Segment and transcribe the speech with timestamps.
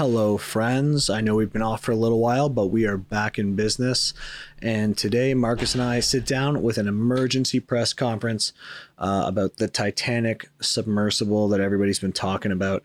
[0.00, 1.10] Hello, friends.
[1.10, 4.14] I know we've been off for a little while, but we are back in business.
[4.62, 8.54] And today, Marcus and I sit down with an emergency press conference
[8.96, 12.82] uh, about the Titanic submersible that everybody's been talking about.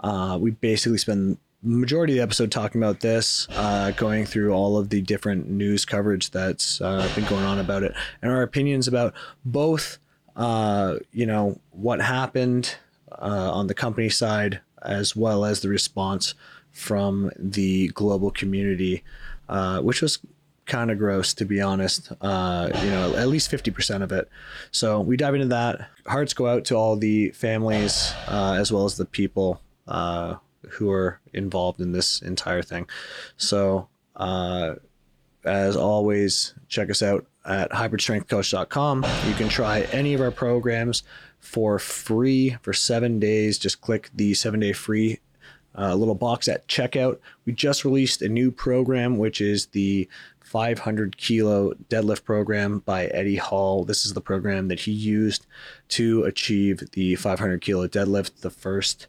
[0.00, 4.52] Uh, we basically spend the majority of the episode talking about this, uh, going through
[4.52, 8.42] all of the different news coverage that's uh, been going on about it, and our
[8.42, 9.96] opinions about both,
[10.36, 12.76] uh, you know, what happened
[13.10, 16.34] uh, on the company side as well as the response
[16.78, 19.02] from the global community,
[19.48, 20.20] uh, which was
[20.66, 22.12] kind of gross to be honest.
[22.20, 24.28] Uh, you know, at least fifty percent of it.
[24.70, 25.88] So we dive into that.
[26.06, 30.36] Hearts go out to all the families uh, as well as the people uh,
[30.70, 32.88] who are involved in this entire thing.
[33.36, 33.88] So.
[34.16, 34.74] Uh,
[35.44, 39.06] as always, check us out at hybridstrengthcoach.com.
[39.26, 41.04] You can try any of our programs
[41.38, 43.56] for free for seven days.
[43.56, 45.20] Just click the seven day free
[45.78, 47.18] uh, little box at checkout.
[47.46, 50.08] We just released a new program, which is the
[50.40, 53.84] 500 kilo deadlift program by Eddie Hall.
[53.84, 55.46] This is the program that he used
[55.88, 59.06] to achieve the 500 kilo deadlift, the first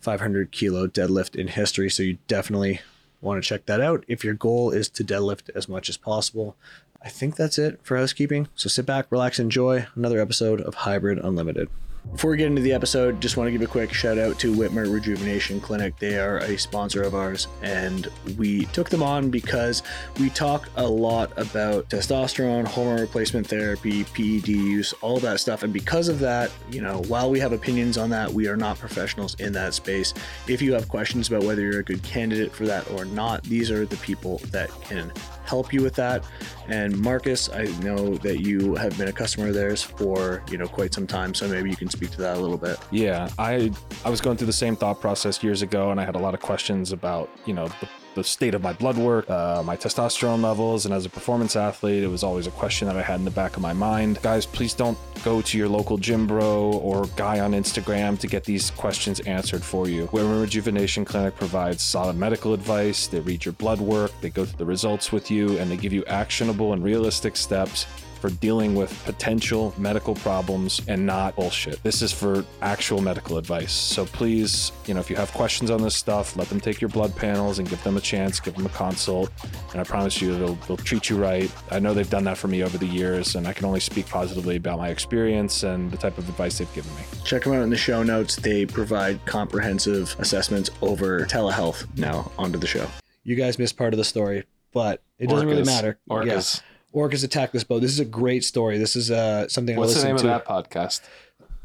[0.00, 1.90] 500 kilo deadlift in history.
[1.90, 2.80] So you definitely
[3.20, 6.56] want to check that out if your goal is to deadlift as much as possible.
[7.02, 8.48] I think that's it for housekeeping.
[8.54, 11.68] So sit back, relax, enjoy another episode of Hybrid Unlimited.
[12.12, 14.52] Before we get into the episode, just want to give a quick shout out to
[14.52, 15.96] Wittmer Rejuvenation Clinic.
[15.98, 19.82] They are a sponsor of ours, and we took them on because
[20.18, 25.62] we talk a lot about testosterone, hormone replacement therapy, PED use, all that stuff.
[25.62, 28.78] And because of that, you know, while we have opinions on that, we are not
[28.78, 30.14] professionals in that space.
[30.48, 33.70] If you have questions about whether you're a good candidate for that or not, these
[33.70, 35.12] are the people that can
[35.44, 36.24] help you with that.
[36.68, 40.68] And Marcus, I know that you have been a customer of theirs for you know
[40.68, 42.78] quite some time, so maybe you can speak to that a little bit.
[42.90, 43.72] Yeah, I
[44.04, 46.34] I was going through the same thought process years ago, and I had a lot
[46.34, 50.42] of questions about you know the, the state of my blood work, uh, my testosterone
[50.42, 53.24] levels, and as a performance athlete, it was always a question that I had in
[53.24, 54.22] the back of my mind.
[54.22, 58.44] Guys, please don't go to your local gym bro or guy on Instagram to get
[58.44, 60.06] these questions answered for you.
[60.08, 63.08] Wittmer Rejuvenation Clinic provides solid medical advice.
[63.08, 65.92] They read your blood work, they go through the results with you, and they give
[65.92, 67.86] you actionable and realistic steps
[68.18, 71.82] for dealing with potential medical problems and not bullshit.
[71.82, 73.72] This is for actual medical advice.
[73.72, 76.90] So please, you know, if you have questions on this stuff, let them take your
[76.90, 79.30] blood panels and give them a chance, give them a consult.
[79.72, 81.50] And I promise you, they'll, they'll treat you right.
[81.70, 84.06] I know they've done that for me over the years, and I can only speak
[84.06, 87.02] positively about my experience and the type of advice they've given me.
[87.24, 88.36] Check them out in the show notes.
[88.36, 92.86] They provide comprehensive assessments over telehealth now onto the show.
[93.24, 95.98] You guys missed part of the story, but it doesn't really matter.
[96.08, 96.26] Orcas.
[96.26, 96.62] Yes.
[96.94, 97.80] Orcas attack this boat.
[97.80, 98.78] This is a great story.
[98.78, 100.50] This is uh, something What's I the name listened of to.
[100.52, 101.00] that podcast?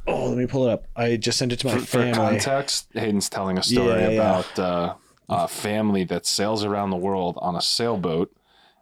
[0.06, 0.86] Oh, let me pull it up.
[0.96, 2.14] I just sent it to my For, for family.
[2.14, 4.40] context, Hayden's telling a story Yeah, yeah.
[4.40, 4.94] about uh,
[5.30, 8.36] a family that sails around the world on a sailboat,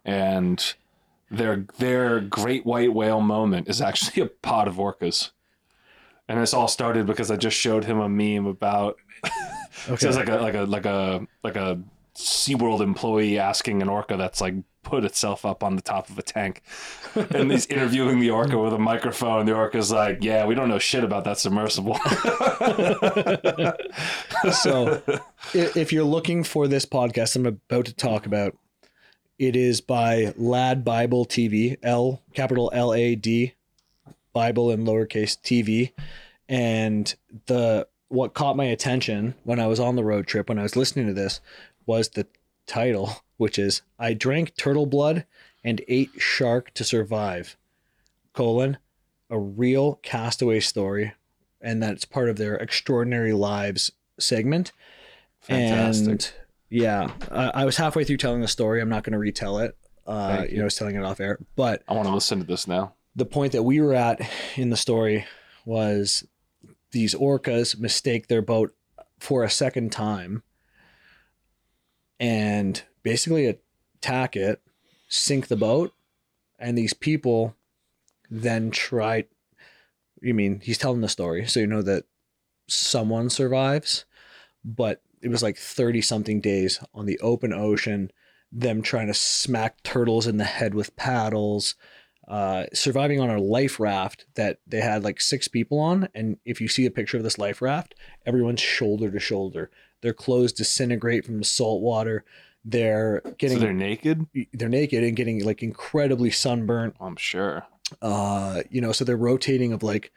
[0.04, 0.74] and
[1.30, 5.30] their their great white whale moment is actually a pod of orcas.
[6.28, 8.96] And this all started because I just showed him a meme about
[9.88, 9.96] Okay.
[9.96, 11.80] so it's like a like a like a like a
[12.14, 16.22] SeaWorld employee asking an orca that's like put itself up on the top of a
[16.22, 16.62] tank.
[17.14, 19.40] And he's interviewing the orca with a microphone.
[19.40, 21.94] and The orca's like, Yeah, we don't know shit about that submersible.
[24.52, 25.02] so
[25.52, 28.56] if you're looking for this podcast I'm about to talk about,
[29.38, 33.54] it is by Lad Bible TV, L capital L A D
[34.32, 35.92] Bible in lowercase TV.
[36.48, 37.14] And
[37.46, 40.76] the what caught my attention when I was on the road trip when I was
[40.76, 41.40] listening to this
[41.86, 42.26] was the
[42.66, 45.26] title, which is I drank turtle blood
[45.64, 47.56] and ate shark to survive.
[48.32, 48.78] Colon,
[49.28, 51.12] a real castaway story,
[51.60, 54.72] and that's part of their extraordinary lives segment.
[55.40, 56.08] Fantastic.
[56.08, 56.32] And
[56.70, 58.80] yeah, I, I was halfway through telling the story.
[58.80, 59.76] I'm not going to retell it.
[60.06, 60.56] Uh, you you.
[60.56, 61.38] know, I was telling it off air.
[61.54, 62.94] But I want to listen to this now.
[63.14, 64.20] the point that we were at
[64.56, 65.26] in the story
[65.64, 66.26] was
[66.92, 68.74] these orcas mistake their boat
[69.18, 70.42] for a second time
[72.22, 73.58] and basically
[73.98, 74.62] attack it,
[75.08, 75.92] sink the boat,
[76.56, 77.56] and these people
[78.30, 79.24] then try.
[80.20, 82.04] You mean he's telling the story, so you know that
[82.68, 84.04] someone survives,
[84.64, 88.12] but it was like 30 something days on the open ocean,
[88.52, 91.74] them trying to smack turtles in the head with paddles,
[92.28, 96.08] uh, surviving on a life raft that they had like six people on.
[96.14, 99.70] And if you see a picture of this life raft, everyone's shoulder to shoulder.
[100.02, 102.24] Their clothes disintegrate from the salt water.
[102.64, 104.26] They're getting so they're naked?
[104.52, 106.96] they're naked and getting like incredibly sunburnt.
[107.00, 107.66] I'm sure.
[108.00, 110.12] Uh, you know, so they're rotating of like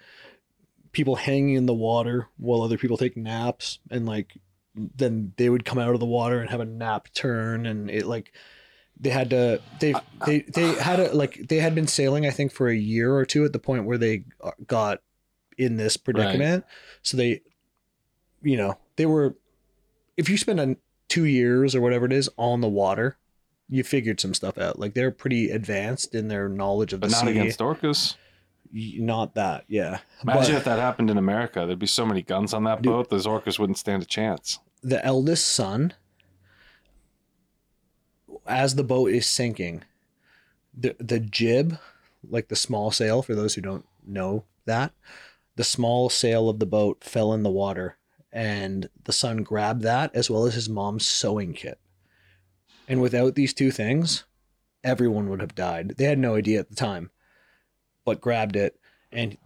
[0.91, 4.37] people hanging in the water while other people take naps and like
[4.75, 8.05] then they would come out of the water and have a nap turn and it
[8.05, 8.31] like
[8.99, 10.81] they had to they uh, uh, they they uh.
[10.83, 13.53] had a like they had been sailing I think for a year or two at
[13.53, 14.23] the point where they
[14.67, 15.01] got
[15.57, 16.65] in this predicament.
[17.01, 17.41] So they
[18.41, 19.35] you know, they were
[20.17, 20.75] if you spend a,
[21.09, 23.17] 2 years or whatever it is on the water,
[23.69, 24.79] you figured some stuff out.
[24.79, 27.31] Like they're pretty advanced in their knowledge of But the not sea.
[27.31, 28.15] against orcas.
[28.73, 29.99] Not that, yeah.
[30.23, 31.65] Imagine But if that happened in America.
[31.65, 32.91] There'd be so many guns on that Dude.
[32.91, 34.59] boat, those orcas wouldn't stand a chance.
[34.81, 35.93] the eldest son,
[38.45, 39.83] as the boat is sinking,
[40.77, 41.77] the the jib,
[42.27, 44.91] like the small sail, for those who don't know that,
[45.55, 47.97] the small sail of the boat fell in the water,
[48.31, 51.79] and the son grabbed that as well as his mom's sewing kit.
[52.87, 54.25] And without these two things,
[54.83, 55.95] everyone would have died.
[55.97, 57.09] They had no idea at the time,
[58.03, 58.79] but grabbed it.
[59.11, 59.37] And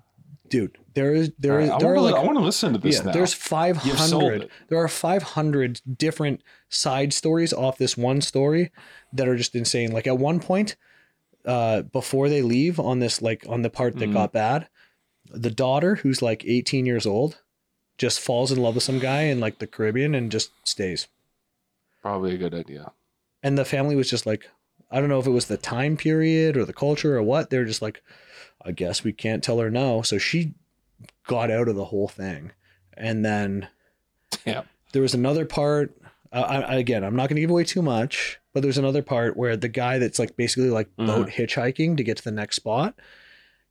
[0.49, 2.73] dude, there is there All is right, I there are like I want to listen
[2.73, 3.11] to this yeah, now.
[3.11, 4.49] there's 500.
[4.67, 8.71] There are 500 different side stories off this one story
[9.13, 9.91] that are just insane.
[9.91, 10.75] Like at one point,
[11.45, 14.13] uh, before they leave on this, like on the part that Mhm.
[14.13, 14.67] got bad,
[15.31, 17.41] the daughter, who's like 18 years old,
[17.97, 21.07] just falls in love with some guy in like the Caribbean and just stays.
[22.01, 22.91] Probably a good idea.
[23.43, 24.49] And the family was just like,
[24.91, 27.49] I don't know if it was the time period or the culture or what.
[27.49, 28.01] They're just like,
[28.63, 30.01] I guess we can't tell her no.
[30.01, 30.53] So she
[31.27, 32.51] got out of the whole thing.
[32.95, 33.67] And then
[34.45, 34.63] Yeah.
[34.91, 35.95] there was another part.
[36.31, 39.37] Uh, I, again, I'm not going to give away too much, but there's another part
[39.37, 41.05] where the guy that's like basically like Mhm.
[41.07, 42.95] boat hitchhiking to get to the next spot,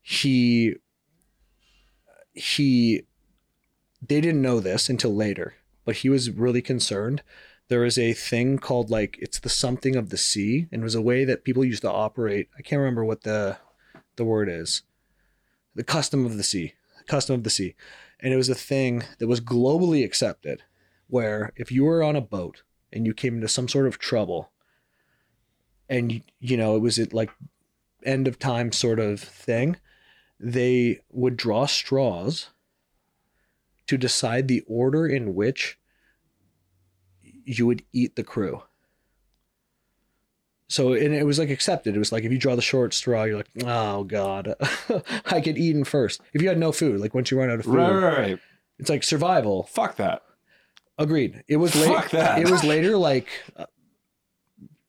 [0.02, 0.76] he
[2.34, 3.02] he
[4.06, 5.54] they didn't know this until later,
[5.84, 7.22] but he was really concerned.
[7.68, 10.94] There is a thing called like it's the something of the sea, and it was
[10.94, 12.48] a way that people used to operate.
[12.58, 13.58] I can't remember what the
[14.16, 14.82] the word is.
[15.74, 16.74] The custom of the sea,
[17.06, 17.74] custom of the sea,
[18.20, 20.62] and it was a thing that was globally accepted,
[21.08, 22.62] where if you were on a boat
[22.92, 24.50] and you came into some sort of trouble,
[25.88, 27.30] and you, know it was at like
[28.04, 29.76] end of time sort of thing,
[30.40, 32.48] they would draw straws
[33.86, 35.78] to decide the order in which
[37.48, 38.62] you would eat the crew.
[40.70, 41.96] So and it was like accepted.
[41.96, 44.54] It was like if you draw the short straw, you're like, oh god,
[45.26, 46.20] I get eaten first.
[46.34, 48.38] If you had no food, like once you run out of food, Right, right, right.
[48.78, 49.62] it's like survival.
[49.64, 50.22] Fuck that.
[50.98, 51.42] Agreed.
[51.48, 51.94] It was later.
[51.94, 52.38] Fuck that.
[52.40, 53.64] It was later like uh,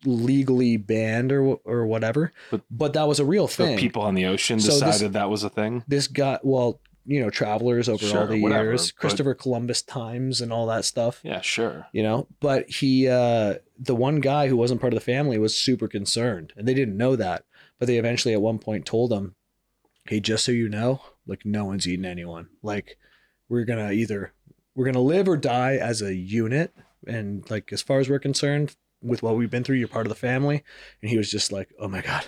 [0.04, 2.34] legally banned or or whatever.
[2.52, 3.78] But- But, that was a real thing.
[3.78, 5.84] people on the ocean So this- decided that was a thing.
[5.88, 9.82] this guy, well, you know, travelers over Sure, all the whatever, years, but- Christopher Columbus
[9.82, 11.22] times and all that stuff.
[11.24, 11.88] Yeah, sure.
[11.94, 15.58] you know but he uh the one guy who wasn't part of the family was
[15.58, 17.44] super concerned and they didn't know that
[17.80, 19.36] but they eventually at one point told him
[20.08, 22.98] hey just so you know like no one's eating anyone like
[23.48, 24.34] we're gonna either
[24.76, 26.74] we're gonna live or die as a unit
[27.08, 30.10] and like as far as we're concerned with what we've been through you're part of
[30.10, 30.64] the family
[31.02, 32.26] and he was just like oh my god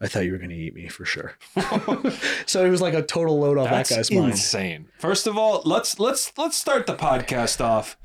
[0.00, 1.36] i thought you were gonna eat me for sure
[2.46, 4.86] so it was like a total load off That's that guy's mind insane.
[4.98, 7.96] First of all, let's let's let's start the podcast off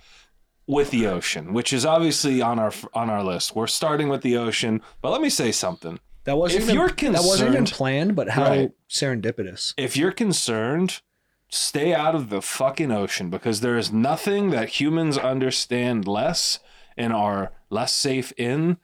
[0.67, 3.55] with the ocean, which is obviously on our on our list.
[3.55, 5.99] We're starting with the ocean, but let me say something.
[6.25, 8.71] that wasn't If even, you're that wasn't even planned but how Right.
[8.89, 11.01] serendipitous If you're concerned,
[11.49, 16.59] stay out of the fucking ocean because there is nothing that humans understand less
[16.95, 18.77] and are less safe in.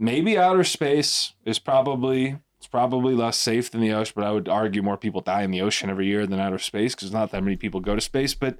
[0.00, 4.46] Maybe outer space is probably it's probably less safe than the ocean, but I would
[4.48, 7.42] argue more people die in the ocean every year than outer space because not that
[7.42, 8.34] many people go to space.
[8.34, 8.58] But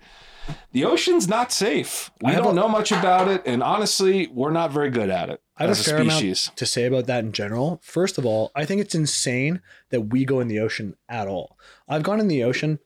[0.72, 2.10] the ocean's not safe.
[2.22, 5.42] We don't a- know much about it, and honestly, we're not very good at it
[5.56, 6.50] I have as a a, fair amount species.
[6.56, 7.78] to say about that in general.
[7.82, 11.58] First of all, I think it's insane that we go in the ocean at all.
[11.88, 12.78] I've gone in the ocean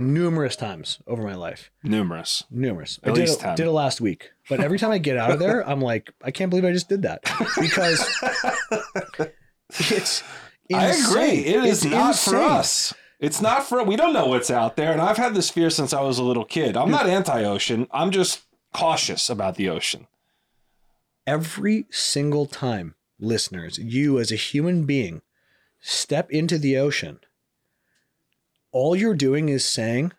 [0.00, 1.70] numerous times over my life.
[1.82, 2.44] Numerous.
[2.50, 2.98] Numerous.
[3.02, 3.54] At I did, least it, 10.
[3.56, 4.30] did it last week.
[4.48, 6.88] But every time I get out of there, I'm like, I can't believe I just
[6.88, 7.22] did that.
[7.60, 8.00] Because
[9.68, 10.22] it's
[10.72, 11.44] I agree.
[11.44, 11.44] insane.
[11.44, 12.94] It is It's not for us.
[13.18, 15.92] It's not for we don't know what's out there, and I've had this fear since
[15.92, 16.74] I was a little kid.
[16.76, 17.86] I'm not anti-ocean.
[17.90, 18.42] I'm just
[18.72, 20.06] cautious about the ocean.
[21.26, 25.20] every single time, listeners, you as a human being
[25.80, 27.20] step into the ocean,
[28.72, 30.12] all you're doing is saying,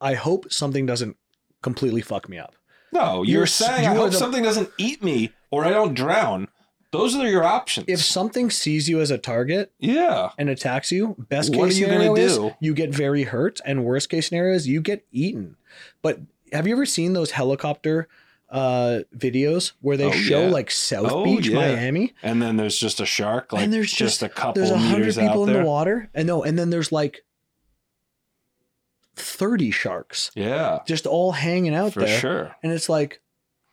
[0.00, 1.16] I hope something doesn't
[1.62, 2.54] completely fuck me up.
[2.92, 5.94] No, you're, You're saying you I hope the- something doesn't eat me or I don't
[5.94, 6.48] drown.
[6.90, 7.86] Those are your options.
[7.88, 11.86] If something sees you as a target yeah, and attacks you, best What case you
[11.86, 12.54] scenario is do?
[12.60, 15.56] you get very hurt, and worst case scenario is you get eaten.
[16.02, 16.20] But
[16.52, 18.08] have you ever seen those helicopter
[18.50, 20.50] uh, videos where they Oh, show yeah.
[20.50, 21.54] like South Oh, Beach, yeah.
[21.56, 24.70] Miami, and then there's just a shark, like and there's just, just, a couple there's
[24.70, 27.24] a hundred people out in the water, and no, and then there's like
[29.16, 32.18] 30 sharks Yeah, just all hanging out for there.
[32.18, 32.56] sure.
[32.62, 33.20] And it's like,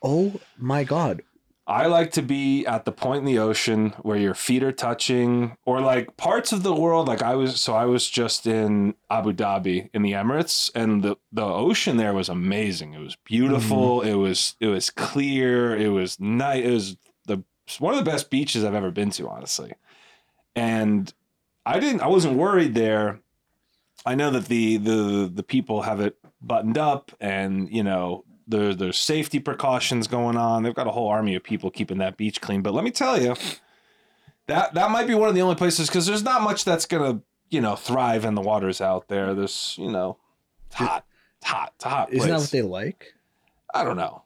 [0.02, 1.22] oh my God.
[1.68, 5.56] I like to be at the point in the ocean where your feet are touching,
[5.68, 7.08] or like parts of the world.
[7.08, 11.18] Like I was, so I was just in Abu Dhabi in the Emirates, and the
[11.32, 12.96] the ocean there was amazing.
[12.96, 14.00] It was beautiful.
[14.00, 14.10] Mm-hmm.
[14.10, 15.76] It was it was clear.
[15.78, 16.66] It was nice.
[16.66, 17.44] It was the
[17.78, 19.74] one of the best beaches I've ever been to, honestly.
[20.56, 21.14] And
[21.68, 22.02] I didn't.
[22.02, 23.20] I wasn't worried there.
[24.06, 28.74] I know that the the the people have it buttoned up, and you know there,
[28.74, 30.64] there's safety precautions going on.
[30.64, 32.62] They've got a whole army of people keeping that beach clean.
[32.62, 33.36] But let me tell you,
[34.48, 37.22] that that might be one of the only places because there's not much that's gonna
[37.50, 39.34] you know thrive in the waters out there.
[39.34, 40.18] There's you know
[40.68, 41.06] it's hot,
[41.38, 42.14] it's hot, it's hot.
[42.14, 43.14] Isn't that what they like?
[43.74, 44.24] I don't know.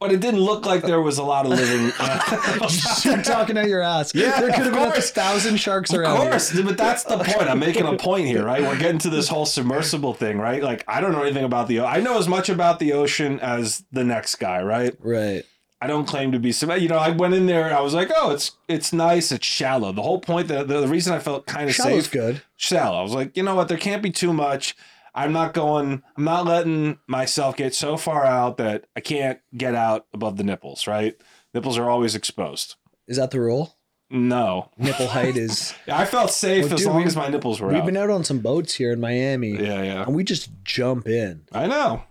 [0.00, 1.92] But it didn't look like there was a lot of living.
[1.98, 2.68] Uh,
[3.04, 4.14] you're talking out your ass.
[4.14, 6.20] Yeah, there could have of been a thousand sharks Of around.
[6.20, 6.30] here.
[6.30, 7.48] course, but that's the point.
[7.50, 8.62] I'm making a point here, right?
[8.62, 10.62] We're getting to this whole submersible thing, right?
[10.62, 11.80] Like I don't know anything about the.
[11.80, 14.94] I know as much about the ocean as the next guy, right?
[15.00, 15.44] Right.
[15.80, 16.70] I don't claim to be some.
[16.72, 17.66] You know, I went in there.
[17.66, 19.32] and I was like, oh, it's it's nice.
[19.32, 19.90] It's shallow.
[19.92, 20.46] The whole point.
[20.48, 22.12] The the, the reason I felt kind of Shallow's safe.
[22.12, 22.42] good.
[22.56, 22.98] Shallow.
[22.98, 23.66] I was like, you know what?
[23.68, 24.76] There can't be too much.
[25.14, 26.02] I'm not going.
[26.16, 30.44] I'm not letting myself get so far out that I can't get out above the
[30.44, 30.86] nipples.
[30.86, 31.16] Right?
[31.54, 32.76] Nipples are always exposed.
[33.06, 33.74] Is that the rule?
[34.10, 35.74] No, Nipple height is.
[35.86, 37.84] I felt safe Well, as dude, long as my nipples were We've out.
[37.86, 40.02] been out on some boats here in Miami, yeah, yeah.
[40.04, 41.42] and we just jump in.
[41.52, 42.04] I know.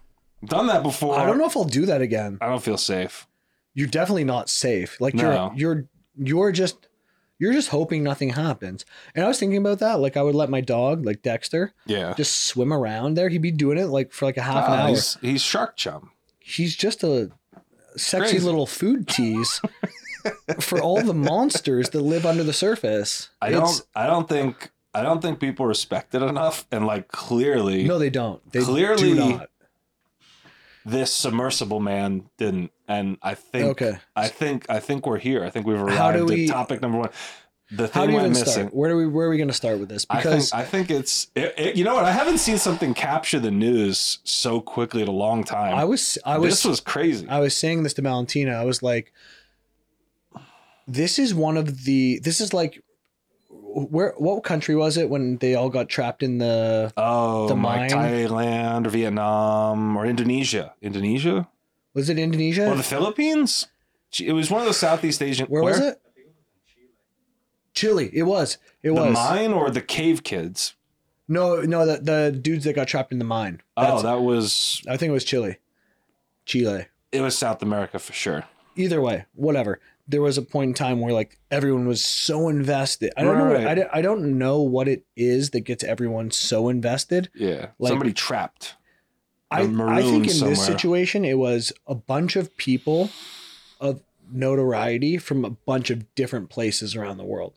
[0.44, 1.18] I've done that before.
[1.18, 2.38] I don't know if I'll do that again.
[2.40, 3.26] I don't feel safe.
[3.74, 5.02] You're definitely not safe.
[5.02, 5.52] Like No.
[5.56, 6.87] you're you're you're just
[7.40, 8.86] you're just hoping nothing happens.
[9.16, 10.00] And I was thinking about that.
[10.00, 12.14] Like I would let my dog, like Dexter, Yeah.
[12.16, 13.30] just swim around there.
[13.30, 14.90] He'd be doing it like for like a half an Ah, hour.
[14.90, 16.12] he's, he's shark chum.
[16.40, 17.30] He's just a
[17.96, 18.46] sexy Crazy.
[18.46, 19.62] little food tease
[20.60, 23.30] for all the monsters that live under the surface.
[23.42, 23.88] I It's- don't.
[23.96, 24.72] I don't think.
[24.94, 26.66] I don't think people respect it enough.
[26.72, 28.42] And like clearly, No, they don't.
[28.52, 29.50] They Clearly- do not.
[30.86, 32.72] this submersible man didn't.
[32.88, 33.66] And I think.
[33.72, 33.98] Okay.
[34.16, 34.66] I think.
[34.70, 35.44] I think we're here.
[35.44, 37.10] I think we've arrived we- at topic number one.
[37.70, 38.46] The thing we're missing.
[38.46, 38.74] start?
[38.74, 40.06] Where do we where are we going to start with this?
[40.10, 40.24] I think.
[40.24, 41.28] Because I think it's.
[41.36, 42.06] It, it- you know what?
[42.06, 45.76] I haven't seen something capture the news so quickly in a long time.
[45.76, 47.28] I was I was this was crazy.
[47.28, 48.54] I was saying this to Valentina.
[48.54, 49.12] I was like,
[50.88, 52.20] this is one of the.
[52.20, 52.82] This is like,
[53.50, 54.14] where?
[54.18, 56.94] What country was it when they all got trapped in the?
[56.96, 57.90] oh, the like mine?
[57.90, 60.74] Thailand or Vietnam or Indonesia.
[60.82, 61.50] Indonesia
[61.98, 62.70] Was it Indonesia?
[62.70, 63.68] or the Philippines.
[64.22, 65.48] It was one of those Southeast Asian.
[65.48, 66.00] where, was it?
[67.74, 68.10] Chile.
[68.14, 68.58] It was.
[68.84, 69.06] It The was.
[69.08, 70.76] The mine or the cave kids?
[71.28, 73.62] No, no, the the dudes that got trapped in the mine.
[73.76, 75.58] Oh, that was I think it was Chile.
[76.46, 76.86] Chile.
[77.12, 78.46] it was South America for sure.
[78.76, 79.80] Either way, whatever.
[80.08, 83.12] There was a point in time where like everyone was so invested.
[83.18, 83.50] I don't know.
[83.50, 87.30] What, I, I don't know what it is that gets everyone so invested.
[87.36, 88.76] Yeah, Like- somebody trapped.
[89.50, 93.12] I, I think in marooned this situation, it was a bunch of people
[93.80, 97.54] of notoriety from a bunch of different places around the world.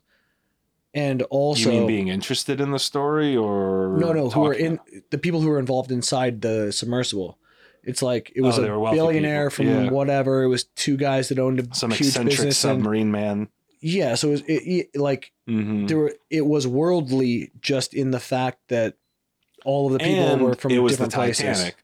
[0.93, 4.79] And also, you mean being interested in the story or no, no, who are in
[5.09, 7.37] the people who were involved inside the submersible.
[7.83, 9.65] It's like it was Oh, a billionaire people.
[9.73, 9.89] from Yeah.
[9.91, 10.43] whatever.
[10.43, 12.63] It was two guys that owned a some huge eccentric business.
[12.65, 13.47] And, submarine man?
[13.79, 16.13] yeah, so it was it, it, like hmm there were.
[16.29, 18.95] It was worldly just in the fact that
[19.65, 21.43] all of the people and were from it was the different places.
[21.57, 21.75] Titanic.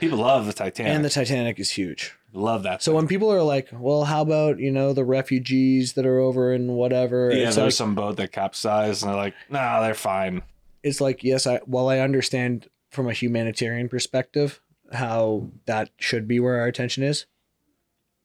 [0.00, 0.92] People love the Titanic.
[0.92, 2.14] And the Titanic is huge.
[2.32, 2.82] love that.
[2.82, 6.52] So when people are like, "Well, how about you know the refugees that are over
[6.52, 9.80] in whatever?" yeah, it's there like, was some boat that capsized, and they're like, "Nah,
[9.82, 10.42] they're fine."
[10.82, 14.60] it's like yes, I while I understand from a humanitarian perspective
[14.92, 17.26] how that should be where our attention is,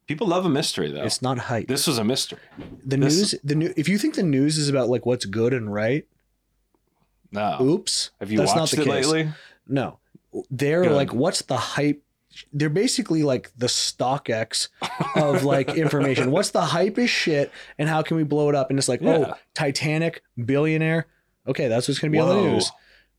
[0.07, 1.03] People love a mystery, though.
[1.03, 1.67] it's not hype.
[1.67, 2.39] this was a mystery.
[2.83, 3.73] the this- news, the new.
[3.77, 6.05] If you think the news is about like what's good and right,
[7.31, 8.12] No, oops.
[8.19, 9.05] have you that's not watched the it case.
[9.07, 9.31] lately?
[9.67, 10.00] No,
[10.50, 10.91] they're Good.
[10.93, 12.03] like, what's the hype?
[12.53, 14.69] They're basically like the StockX
[15.15, 16.31] of like information.
[16.31, 18.69] What's the hype is shit, and how can we blow it up?
[18.69, 19.31] And it's like, oh, Yeah.
[19.33, 21.07] oh, Titanic, billionaire.
[21.48, 22.71] Okay, that's what's going to be on the news.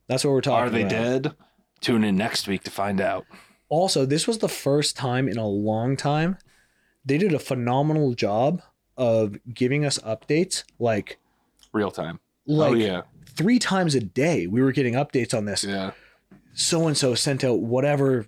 [0.06, 0.90] That's what we're talking Are they about.
[0.90, 1.32] dead?
[1.80, 3.24] Tune in next week to find out.
[3.68, 6.36] Also, this was the first time in a long time
[7.04, 8.60] they did a phenomenal job
[8.96, 11.18] of giving us updates like
[11.72, 12.20] Real time.
[12.48, 13.02] Oh, like oh yeah,
[13.40, 14.46] three times a day.
[14.46, 15.64] We were getting updates on this.
[15.64, 15.92] yeah.
[16.52, 18.26] so and so sent out whatever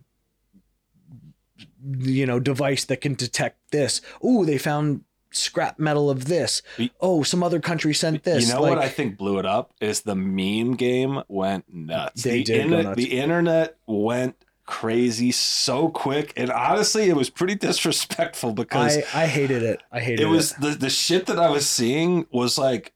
[1.98, 4.00] you know device that can detect this.
[4.22, 6.62] Oh, they found scrap metal of this.
[6.98, 8.46] Oh, some other country sent this.
[8.46, 12.22] You know like, what I think blew it up is the meme game went nuts.
[12.22, 12.96] They the, did go nuts.
[12.96, 19.26] the internet went crazy so quick, and honestly, it was pretty disrespectful because I I
[19.26, 19.82] hated it.
[19.92, 20.30] I hated it it.
[20.30, 22.94] was the the shit that I was seeing was like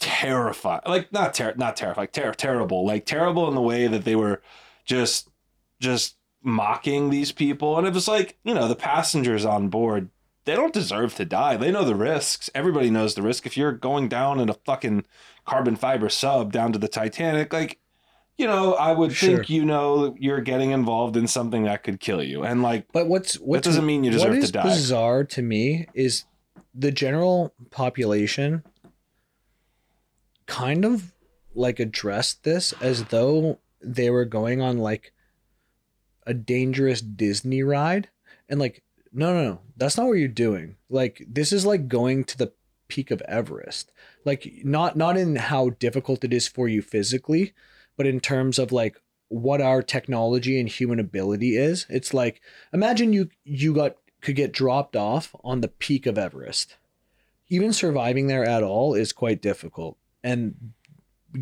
[0.00, 0.82] terrified.
[0.86, 2.84] Like not ter- not terrified, ter- terrible.
[2.86, 4.42] Like terrible in the way that they were
[4.84, 5.28] just
[5.80, 7.78] just mocking these people.
[7.78, 10.10] And it was like, you know, the passengers on board,
[10.44, 11.56] they don't deserve to die.
[11.56, 12.48] They know the risks.
[12.54, 13.44] Everybody knows the risk.
[13.46, 15.04] If you're going down in a fucking
[15.44, 17.78] carbon fiber sub down to the Titanic, like
[18.36, 19.38] you know, I would Sure.
[19.38, 22.44] think you know you're getting involved in something that could kill you.
[22.44, 24.62] And like But what's what doesn't mean you deserve what to is die.
[24.62, 26.24] bizarre to me is
[26.72, 28.62] the general population
[30.48, 31.12] kind of
[31.54, 35.12] like addressed this as though they were going on like
[36.26, 38.08] a dangerous Disney ride.
[38.48, 40.76] And like no no no that's not what you're doing.
[40.90, 42.52] Like this is like going to the
[42.88, 43.92] peak of Everest.
[44.24, 47.52] Like not not in how difficult it is for you physically
[47.96, 48.96] but in terms of like
[49.28, 51.86] what our technology and human ability is.
[51.90, 52.40] It's like
[52.72, 56.76] imagine you you got could get dropped off on the peak of Everest.
[57.50, 59.98] Even surviving there at all is quite difficult
[60.30, 60.54] and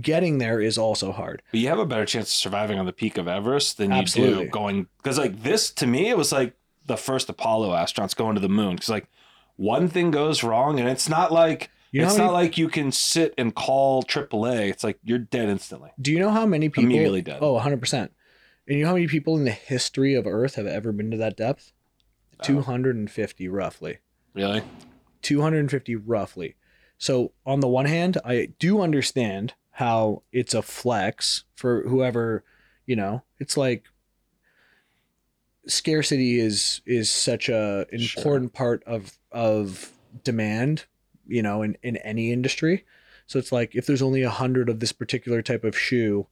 [0.01, 2.93] getting there is also hard But you have a better chance of surviving on the
[2.93, 4.45] peak of Everest than you Absolutely.
[4.47, 6.55] do going because like this to me it was like
[6.87, 9.07] the first Apollo astronauts going to the moon because like
[9.57, 12.59] one thing goes wrong and it's not like You know it's how not many- like
[12.59, 14.71] you can sit and call AAA.
[14.71, 15.91] It's like you're dead instantly.
[16.01, 17.39] do you know how many people Immediately dead.
[17.41, 18.11] oh 100% and
[18.79, 21.37] you know how many people in the history of earth have ever been to that
[21.37, 21.73] depth
[22.41, 22.45] Oh.
[22.45, 23.99] 250 roughly
[24.35, 24.63] Really?
[25.23, 26.57] 250 roughly.
[26.99, 32.43] So on the one hand, I do understand how it's a flex for whoever,
[32.87, 33.85] you know, it's like
[35.67, 38.23] scarcity is is such a Sure.
[38.23, 39.93] important part of of
[40.25, 40.85] demand,
[41.27, 42.85] you know, in in any industry.
[43.27, 46.29] So it's like if there's only a hundred of this particular type of shoe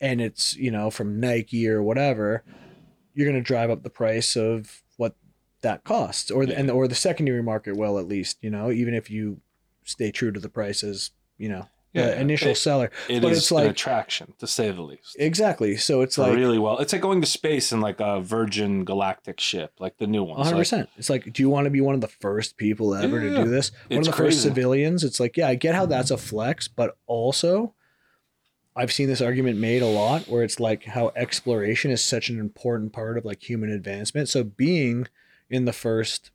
[0.00, 2.44] and it's, you know, from Nike or whatever,
[3.14, 5.16] you're gonna drive up the price of what
[5.62, 6.30] that costs.
[6.30, 6.60] Or the Yeah.
[6.60, 9.40] and or the secondary market will at least, you know, even if you
[9.86, 12.90] stay true to the prices, you know, the initial It, seller.
[13.08, 15.16] it but is it's an like- attraction to say the least.
[15.18, 15.78] Exactly.
[15.78, 16.76] So it's like really well.
[16.78, 20.44] It's like going to space in like a Virgin Galactic ship, like the new one.
[20.44, 20.90] hundred percent.
[20.98, 23.44] It's like, do you want to be one of the first people ever Yeah, to
[23.44, 23.72] do this?
[23.88, 25.04] One of the first civilians.
[25.04, 27.72] It's like, yeah, I get how that's a flex, but also,
[28.78, 32.38] I've seen this argument made a lot where it's like how exploration is such an
[32.38, 34.28] important part of like human advancement.
[34.28, 35.06] So being
[35.48, 36.30] in the first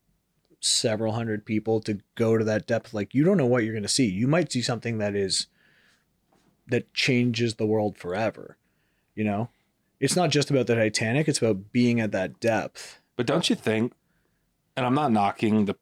[0.62, 3.84] several hundred people to go to that depth, like you don't know what you're going
[3.84, 4.06] to see.
[4.06, 5.48] You might see something that is
[6.68, 8.58] that changes the world forever.
[9.16, 9.50] You know,
[10.00, 13.02] it's not just about the Titanic; it's about being at that depth.
[13.18, 13.94] But don't you think?
[14.78, 15.76] And I'm not knocking the.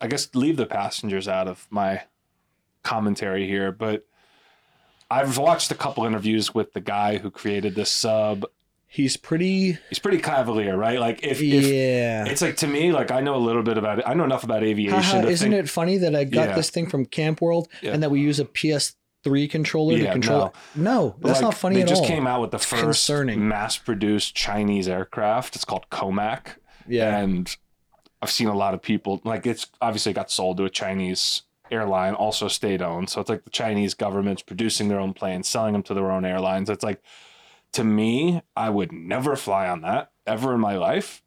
[0.00, 2.02] I guess leave the passengers out of my
[2.82, 4.04] commentary here, but
[5.10, 8.44] I've watched a couple interviews with the guy who created this sub.
[8.94, 9.76] He's pretty.
[9.88, 11.00] He's pretty cavalier, right?
[11.00, 12.26] Like if, if yeah.
[12.26, 14.04] it's like to me, like I know a little bit about it.
[14.06, 14.94] I know enough about aviation.
[14.94, 16.54] Haha, to isn't think, it funny that I got Yeah.
[16.54, 17.92] this thing from Camp World Yeah.
[17.92, 20.54] and that we use a PS3 controller to Yeah, control?
[20.76, 21.80] No, But, that's like, not funny at all.
[21.80, 22.06] They at just all.
[22.08, 23.48] came out with the first concerning.
[23.48, 25.56] mass-produced Chinese aircraft.
[25.56, 26.58] It's called Comac.
[26.86, 27.56] yeah, and
[28.22, 32.14] I've seen a lot of people like it's obviously got sold to a Chinese airline,
[32.14, 33.10] also state owned.
[33.10, 36.24] So it's like the Chinese government's producing their own planes, selling them to their own
[36.24, 36.70] airlines.
[36.70, 37.02] It's like
[37.74, 41.22] to me, I would never fly on that ever in my life.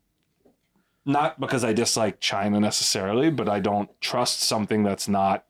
[1.06, 5.46] Not because I dislike China necessarily, but I don't trust something that's not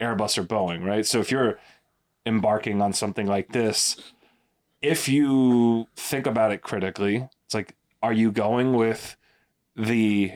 [0.00, 1.06] Airbus or Boeing, right?
[1.06, 1.58] So if you're
[2.26, 3.96] embarking on something like this,
[4.82, 9.16] if you think about it critically, it's like, are you going with
[9.76, 10.32] the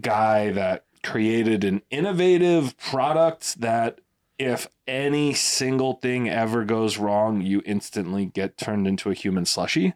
[0.00, 4.00] guy that created an innovative product that
[4.38, 9.94] if any single thing ever goes wrong, you instantly get turned into a human slushy?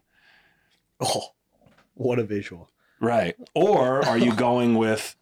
[1.01, 1.29] oh,
[1.93, 2.69] what a visual!
[3.01, 3.35] Right.
[3.55, 5.15] Or are you going with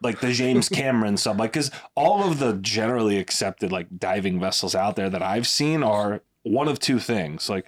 [0.00, 1.38] like the James Cameron sub?
[1.38, 5.82] Like, because all of the generally accepted like diving vessels out there that I've seen
[5.82, 7.66] are one of two things like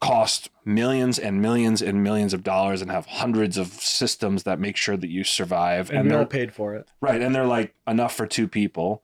[0.00, 4.76] cost millions and millions and millions of dollars and have hundreds of systems that make
[4.76, 5.90] sure that you survive.
[5.90, 6.88] And, And, we all they're paid for it.
[7.00, 7.20] right.
[7.20, 9.02] And they're like enough for two people,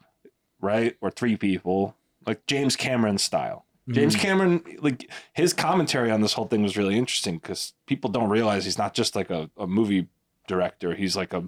[0.60, 0.96] right?
[1.00, 1.94] Or three people,
[2.26, 3.64] like James Cameron style.
[3.88, 4.20] James Mm.
[4.20, 8.64] Cameron, like his commentary on this whole thing was really interesting because people don't realize
[8.64, 10.08] he's not just like a, a movie
[10.48, 10.94] director.
[10.94, 11.44] He's like a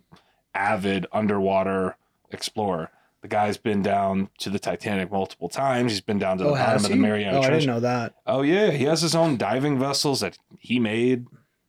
[0.55, 1.97] avid underwater
[2.31, 2.91] explorer.
[3.23, 5.91] The guy's been down to the Titanic multiple times.
[5.91, 6.97] He's been down to the Oh, bottom has of he?
[6.97, 7.63] the Mariana Oh, I Trench.
[7.63, 8.15] didn't know that.
[8.27, 11.27] Oh yeah, he has his own diving vessels that he made,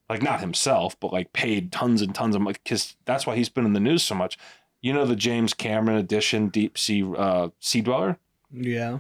[0.08, 3.50] like not himself, but like paid tons and tons of money because that's why he's
[3.50, 4.38] been in the news so much.
[4.82, 8.18] You know the James Cameron edition deep sea uh, sea dweller.
[8.52, 9.00] Yeah.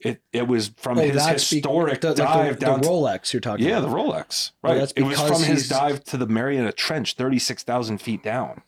[0.00, 2.80] It it was from Oh, his that's be- historic the, like dive the, down.
[2.80, 3.88] the Rolex you're talking yeah, about.
[3.90, 4.50] the Rolex.
[4.62, 4.78] Oh, Right.
[4.78, 8.62] that's it was from his dive to the Mariana Trench, thirty six thousand feet down.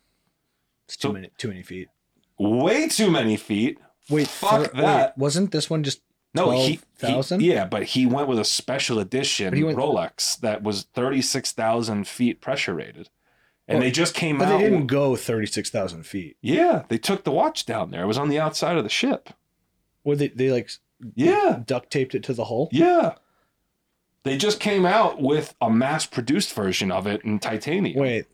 [0.85, 1.89] It's too so- many, too many feet.
[2.39, 3.79] Way too many feet
[4.09, 5.17] Wait, Fuck thir- that.
[5.17, 6.01] wait, wasn't this one just
[6.33, 11.21] No, he, he yeah, but he went with a special edition Rolex that was thirty
[11.21, 13.09] six thousand feet pressure rated,
[13.67, 14.39] and Well, they just came out.
[14.47, 14.57] But out.
[14.59, 16.37] they didn't go thirty six thousand feet.
[16.41, 18.03] Yeah, they took the watch down there.
[18.03, 19.29] It was on the outside of the ship.
[20.03, 20.69] Or they they like
[21.15, 22.69] Yeah, duct taped it to the hull.
[22.71, 23.15] yeah.
[24.23, 27.97] They just came out with a mass produced version of it in titanium.
[27.97, 28.25] Wait,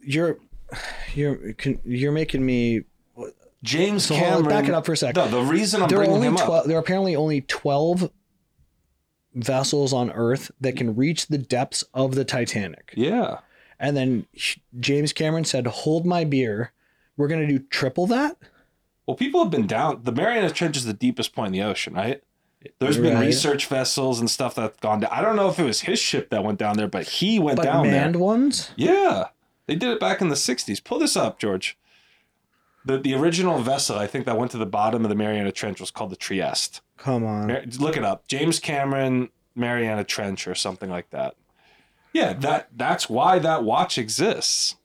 [0.00, 0.38] you're
[1.14, 2.82] you're can, you're making me.
[3.64, 4.48] James So Cameron.
[4.48, 5.14] back it up for a sec.
[5.16, 6.50] No, the reason I'm There are bringing only him twelve.
[6.52, 6.64] up.
[6.66, 8.10] There are apparently only twelve
[9.34, 12.92] vessels on Earth that can reach the depths of the Titanic.
[12.96, 13.38] Yeah.
[13.82, 14.26] And then
[14.80, 16.72] James Cameron said, "Hold my beer.
[17.16, 18.36] We're gonna do triple that."
[19.06, 20.00] Well, people have been down.
[20.04, 22.22] The Mariana Trench is the deepest point in the ocean, right?
[22.78, 25.10] There's been research vessels and stuff that's gone down.
[25.12, 27.56] I don't know if it was his ship that went down there, but he went
[27.56, 28.22] But down manned there.
[28.22, 28.70] ones.
[28.76, 29.28] Yeah,
[29.66, 30.78] they did it back in the '60s.
[30.78, 31.76] Pull this up, George.
[32.84, 35.80] The the original vessel, I think that went to the bottom of the Mariana Trench
[35.80, 36.80] was called the Trieste.
[36.98, 37.48] Come on.
[37.80, 41.34] Look it up, James Cameron Mariana Trench or something like that.
[42.12, 44.76] Yeah, that that's why that watch exists.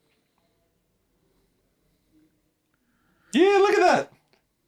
[3.33, 4.11] Yeah, look at that.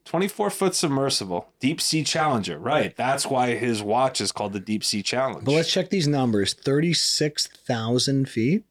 [0.05, 2.57] 24 foot submersible, deep sea challenger.
[2.57, 2.95] Right.
[2.95, 5.45] That's why his watch is called the deep sea challenge.
[5.45, 6.53] But let's check these numbers.
[6.53, 8.63] Thirty-six thousand feet.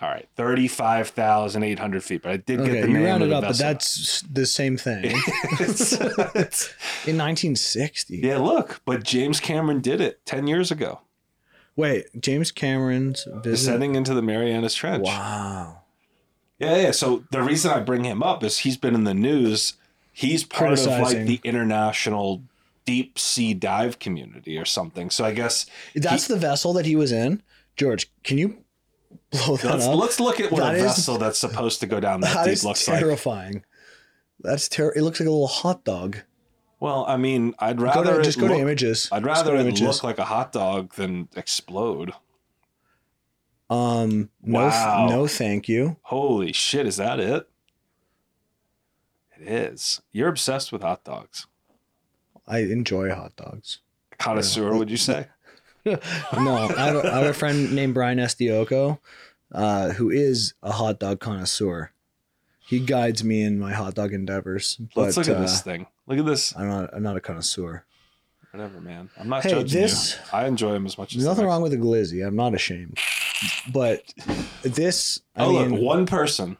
[0.00, 0.28] All right.
[0.36, 2.22] 35,800 feet.
[2.22, 5.06] But I did get Okay, the you name rounded up, but that's the same thing.
[5.06, 6.72] It's- it's-
[7.04, 8.18] In 1960.
[8.18, 8.80] yeah, look.
[8.84, 11.00] But James Cameron did it 10 years ago,
[11.78, 13.42] Wait, James Cameron's visit.
[13.44, 15.04] descending into the Marianas Trench.
[15.06, 15.82] Wow.
[16.58, 16.90] Yeah, yeah.
[16.90, 19.74] So the reason I bring him up is he's been in the news.
[20.12, 22.42] He's part of like the international
[22.84, 25.08] deep sea dive community or something.
[25.10, 27.42] So I guess That's the vessel that he was in.
[27.76, 28.64] George, can you
[29.30, 29.94] blow that let's up?
[29.94, 32.46] let's look at what That a is- vessel that's supposed to go down that That
[32.46, 32.98] deep looks like.
[32.98, 33.62] terrifying.
[34.40, 36.16] That's ter- It looks like a little hot dog.
[36.80, 39.08] Well, I mean, I'd Go rather to, just go to images.
[39.10, 39.82] I'd rather it images.
[39.86, 42.12] look like a hot dog than explode.
[43.70, 45.06] Um, no, Wow.
[45.10, 45.96] no, thank you.
[46.02, 47.48] Holy shit, is that it?
[49.40, 50.00] It is.
[50.12, 51.46] You're obsessed with hot dogs.
[52.46, 53.80] I enjoy hot dogs.
[54.18, 55.28] Connoisseur, would you say?
[55.86, 55.96] No,
[56.54, 58.98] I have, a, I have a friend named Brian Estioco,
[59.52, 61.92] uh, who is a hot dog connoisseur.
[62.58, 64.76] He guides me in my hot dog endeavors.
[64.94, 65.86] But Let's look at uh, this thing.
[66.08, 66.56] Look at this.
[66.56, 66.90] I'm not.
[66.94, 67.84] I'm not a connoisseur.
[68.52, 69.10] Whatever, man.
[69.20, 70.20] I'm not Hey, judging this- you.
[70.32, 72.26] I enjoy them as much as nothing wrong with a glizzy.
[72.26, 72.98] I'm not ashamed.
[73.70, 74.02] But
[74.62, 76.56] this, I Oh, mean, look, one person.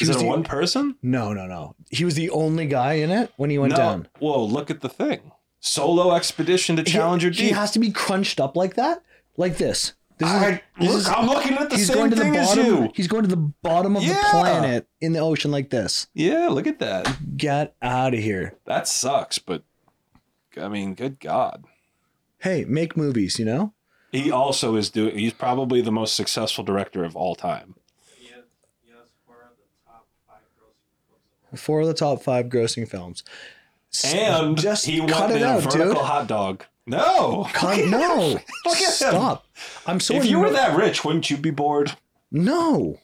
[0.00, 0.96] Is it the- one person?
[1.02, 1.76] No, no, no.
[1.90, 3.76] He was the only guy in it when he went no.
[3.76, 4.08] down.
[4.18, 5.30] Whoa, look at the thing.
[5.60, 9.02] Solo expedition to Challenger he, he has to be crunched up like that,
[9.36, 9.92] like this.
[10.24, 12.22] This is, I, this look, is- I'm looking at the he's same going to the
[12.22, 12.64] thing as bottom.
[12.84, 12.90] you.
[12.94, 16.06] He's going to the bottom of the planet in the ocean like this.
[16.14, 17.36] Yeah, look at that.
[17.36, 18.54] Get out of here.
[18.64, 19.62] That sucks, but
[20.60, 21.64] I mean, good God.
[22.38, 23.38] Hey, make movies.
[23.38, 23.72] You know.
[24.12, 25.18] He also is doing.
[25.18, 27.74] He's probably the most successful director of all time.
[31.54, 33.22] Four of the top five grossing films.
[33.92, 35.96] S- And just he cut wanted it a out, vertical dude.
[35.98, 36.64] hot dog.
[36.86, 38.90] No, Cut, no, Look at him.
[38.90, 39.46] stop.
[39.86, 41.92] I'm so if you were that rich, wouldn't you be bored?
[42.30, 42.98] no,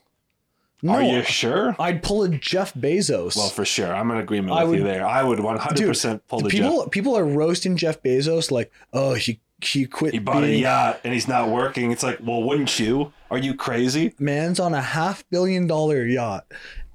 [0.82, 0.92] no.
[0.94, 1.76] Are you sure?
[1.78, 3.36] I'd pull a Jeff Bezos.
[3.36, 3.94] Well, for sure.
[3.94, 5.06] I'm in agreement I with you there.
[5.06, 6.90] I would 100% pull the people Jeff.
[6.90, 11.12] people are roasting Jeff Bezos like, oh, he he quit He bought a yacht and
[11.12, 11.90] he's not working.
[11.92, 13.12] It's like, well, wouldn't you?
[13.30, 14.14] Are you crazy?
[14.18, 16.46] man's on a half billion dollar yacht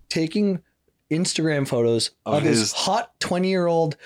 [0.10, 0.62] taking
[1.12, 3.98] Instagram photos Of of, his, his- hot 20 year old,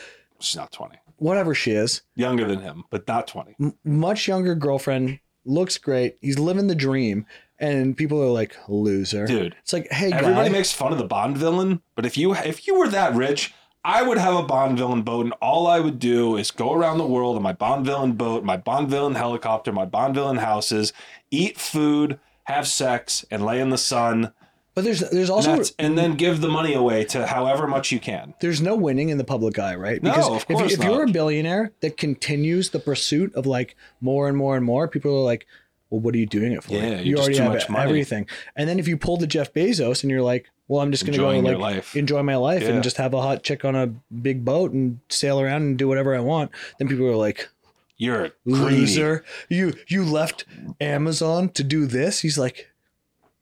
[0.42, 0.98] She's not 20.
[1.22, 3.56] Whatever she is, Younger than him, but not 20.
[3.60, 6.18] m- much younger girlfriend, looks great.
[6.22, 7.26] He's living the dream.
[7.62, 9.26] And people are like, loser.
[9.28, 10.54] Dude, It's like, hey, everybody guy.
[10.54, 13.54] makes fun of the Bond villain, but if you if you were that rich,
[13.84, 16.98] I would have a Bond villain boat, and all I would do is go around
[17.00, 20.94] the world on my Bond villain boat, my Bond villain helicopter, my Bond villain houses,
[21.32, 24.32] eat food, have sex, and lay in the sun,
[24.76, 28.00] but there's there's also that's- and then give the money away to however much you
[28.00, 28.34] can.
[28.40, 30.02] there's no winning in the public eye, right?
[30.02, 34.28] No, of if, course if you're a billionaire that continues the pursuit of like more
[34.28, 35.46] and more and more, people are like,
[35.90, 36.74] well, what are you doing it for?
[36.74, 37.90] Yeah, you you're already too have much money.
[37.90, 38.28] everything.
[38.56, 41.14] And then if you pull the Jeff Bezos and you're like, well, I'm just going
[41.14, 41.96] to go like life.
[41.96, 42.70] enjoy my life Yeah.
[42.70, 43.88] and just have a hot chick on a
[44.22, 47.50] big boat and sail around and do whatever I want, then people are like,
[47.98, 48.76] You're a greedy.
[48.82, 50.46] loser, you you left
[50.80, 52.20] Amazon to do this.
[52.22, 52.69] He's like,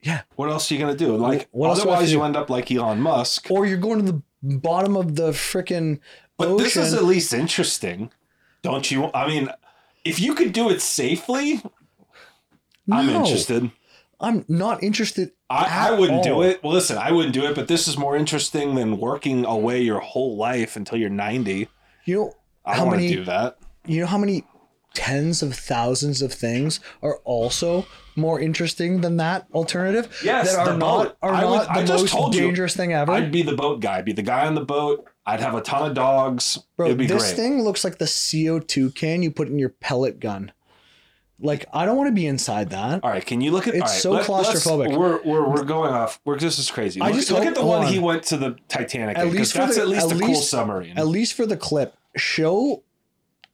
[0.08, 0.22] yeah.
[0.36, 1.15] What else are you gonna do?
[1.17, 2.24] Like, What else do I have otherwise you do?
[2.26, 3.48] end up like Elon Musk.
[3.52, 4.22] Or you're going to the
[4.58, 6.00] bottom of the freaking
[6.38, 6.63] But ocean.
[6.63, 8.12] this is at least interesting,
[8.62, 9.10] don't you?
[9.13, 9.50] I mean,
[10.06, 11.62] if you could do it safely,
[12.91, 13.72] I'm interested.
[14.20, 15.32] I'm not interested.
[15.50, 16.63] I, I wouldn't do it.
[16.63, 20.00] Well, listen, I wouldn't do it, but this is more interesting than working away your
[20.00, 21.67] whole life until you're 90.
[22.06, 22.34] You know
[22.65, 23.15] I how want to many?
[23.15, 23.58] do that.
[23.86, 24.43] You know how many
[24.93, 27.86] tens of thousands of things are also
[28.17, 30.19] more interesting than that alternative?
[30.23, 31.17] Yes, that are the not boat.
[31.21, 32.41] are I not would- the I just most told you.
[32.41, 33.12] dangerous thing ever.
[33.12, 35.06] I'd be the boat guy, be the guy on the boat.
[35.25, 36.58] I'd have a ton of dogs.
[36.77, 37.36] Bro, It'd be this great.
[37.36, 40.51] thing looks like the CO2 can you put in your pellet gun.
[41.39, 43.03] Like I don't want to be inside that.
[43.03, 43.75] All right, can you look at?
[43.75, 44.97] It it's right, so let's- claustrophobic.
[44.97, 46.19] We're, we're we're going off.
[46.25, 46.99] We're this is crazy.
[46.99, 47.93] I Look, just look hope- at the one on.
[47.93, 49.17] he went to the Titanic.
[49.19, 50.97] At in, least for that's the- at least at a cool least- submarine.
[50.97, 52.82] At least for the clip, show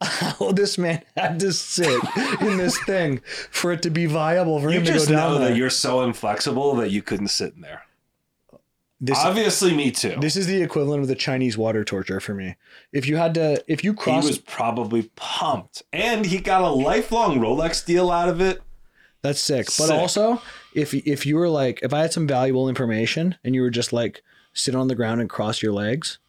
[0.37, 2.01] how this man had to sit
[2.41, 4.99] in this thing for it to be viable for you him to go down You
[4.99, 5.49] just know there.
[5.49, 7.83] that you're so inflexible that you couldn't sit in there.
[9.01, 10.15] this, Obviously, me too.
[10.19, 12.55] this is the equivalent of the Chinese water torture for me.
[12.91, 16.69] If you had to, if you he cross, was probably pumped, and he got a
[16.69, 18.61] lifelong Rolex deal out of it.
[19.21, 19.67] that's sick.
[19.77, 20.41] But also,
[20.73, 23.91] if if you were like, if I had some valuable information and you were just
[23.93, 24.21] like
[24.53, 26.19] sit on the ground and cross your legs,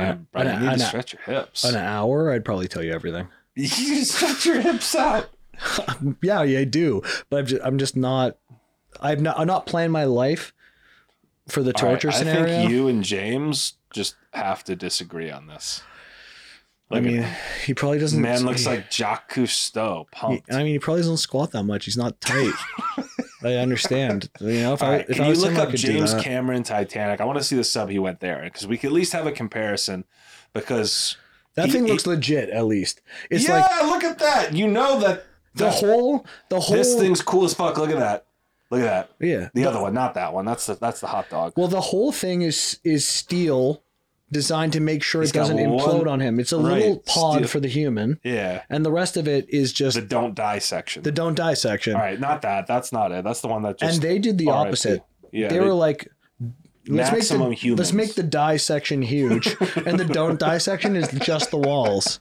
[0.00, 1.64] An- Brian, you need an- to stretch your hips.
[1.64, 3.28] an hour, I'd probably tell you everything.
[3.56, 5.28] You stretch your hips out.
[6.22, 7.02] Yeah, yeah, I do.
[7.28, 8.38] But I'm just, I'm just not.
[9.00, 9.38] I've not.
[9.38, 10.54] I'm not planning my life
[11.48, 12.46] for the All right, torture I scenario.
[12.46, 15.82] think you and James just have to disagree on this.
[16.90, 17.26] I Look at mean,
[17.66, 18.20] he probably doesn't.
[18.22, 20.52] Man looks he- like Jacques Cousteau, pumped.
[20.52, 21.84] I mean, he probably doesn't squat that much.
[21.84, 22.54] He's not tight.
[23.42, 24.28] I understand.
[24.40, 26.14] You know, if I right, if I you look him, up James.
[26.14, 27.20] Cameron Titanic?
[27.20, 29.26] I want to see the sub he went there because we could at least have
[29.26, 30.04] a comparison.
[30.52, 31.16] Because
[31.54, 32.50] That he- thing he- looks legit.
[32.50, 33.00] At least
[33.30, 34.52] it's yeah, like look at that.
[34.54, 35.24] You know that
[35.54, 37.78] the whole the whole this thing's cool as fuck.
[37.78, 38.26] Look at that.
[38.70, 38.84] Look at
[39.18, 39.26] that.
[39.26, 39.48] Yeah.
[39.54, 40.44] The other one, not that one.
[40.44, 41.52] That's the that's the hot dog.
[41.56, 43.82] Well, the whole thing is is steel
[44.32, 46.38] designed to make sure He's it doesn't implode one- on him.
[46.40, 47.48] It's a right, little pod steel.
[47.48, 51.02] for the human, Yeah, and the rest of it is just the don't die section.
[51.02, 51.94] The don't die section.
[51.94, 52.66] All right, not that.
[52.66, 53.24] That's not it.
[53.24, 53.94] That's the one that just.
[53.94, 55.02] and they did the opposite.
[55.32, 56.08] Yeah, they, were like,
[56.88, 57.78] let's make the humans.
[57.78, 59.46] let's make the die section huge,
[59.86, 62.20] and the don't die section is just the walls.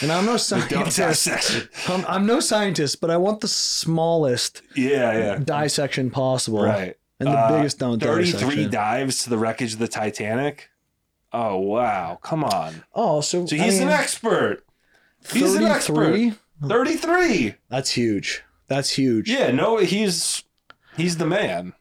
[0.00, 1.28] And I'm no scientist.
[1.88, 5.38] I'm, I'm no scientist, but I want the smallest Yeah, yeah.
[5.38, 6.64] dissection possible.
[6.64, 6.96] Right.
[7.20, 8.70] And the Uh, biggest don't die 33 section.
[8.70, 10.68] dives to the wreckage of the Titanic.
[11.36, 12.18] Oh, wow.
[12.22, 12.84] Come on.
[12.94, 14.64] Oh, so, So I he's mean, an expert.
[15.32, 16.12] He's an expert.
[16.12, 16.34] 33?
[16.68, 17.54] 33.
[17.68, 18.42] That's huge.
[18.68, 19.28] That's huge.
[19.28, 20.44] Yeah, no, he's
[20.96, 21.72] he's the man.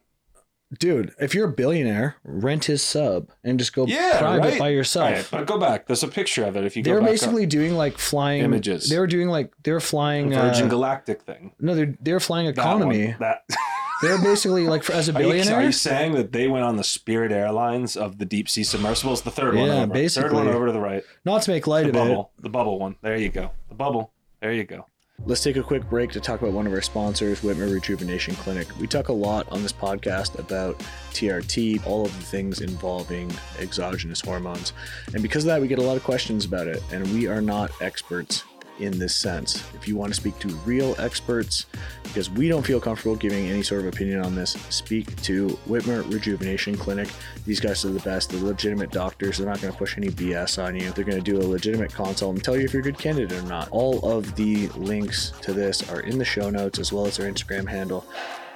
[0.80, 4.60] Dude, if you're a billionaire, rent his sub and just go Yeah, private right.
[4.60, 5.12] by yourself.
[5.12, 5.86] right, but go back.
[5.86, 8.42] There's a picture of it if you they go were back basically doing like flying
[8.42, 8.90] Images.
[8.90, 11.52] They were doing like they were flying The Virgin uh, Galactic thing.
[11.60, 13.10] No, they're they're flying That economy.
[13.10, 13.18] one.
[13.20, 13.44] That
[14.04, 16.64] They were basically like for, as a Are you, are you saying that they went
[16.66, 19.22] on the Spirit Airlines of the deep sea submersibles?
[19.22, 19.82] The third one Yeah, over.
[19.88, 20.34] Third basically.
[20.34, 21.04] one over to the right.
[21.26, 22.00] not to make light The of it.
[22.00, 22.32] bubble.
[22.40, 22.96] The bubble one.
[23.02, 23.52] There you go.
[23.70, 24.12] The bubble.
[24.42, 24.86] There you go.
[25.26, 28.68] Let's take a quick break to talk about one of our sponsors, Wittmer Rejuvenation Clinic.
[28.80, 30.78] We talk a lot on this podcast about
[31.12, 34.74] TRT, all of the things involving exogenous hormones.
[35.14, 36.84] And because of that, we get a lot of questions about it.
[36.92, 38.44] And we are not experts
[38.80, 39.64] in this sense.
[39.74, 41.66] If you want to speak to real experts,
[42.04, 46.10] because we don't feel comfortable giving any sort of opinion on this, speak to Wittmer
[46.12, 47.10] Rejuvenation Clinic.
[47.46, 48.30] These guys are the best.
[48.30, 49.38] They're legitimate doctors.
[49.38, 50.92] They're not going to push any BS on you.
[50.92, 53.38] They're going to do a legitimate consult and tell you if you're a good candidate
[53.38, 53.70] or not.
[53.72, 57.32] All of the links to this are in the show notes as well as their
[57.32, 58.06] Instagram handle.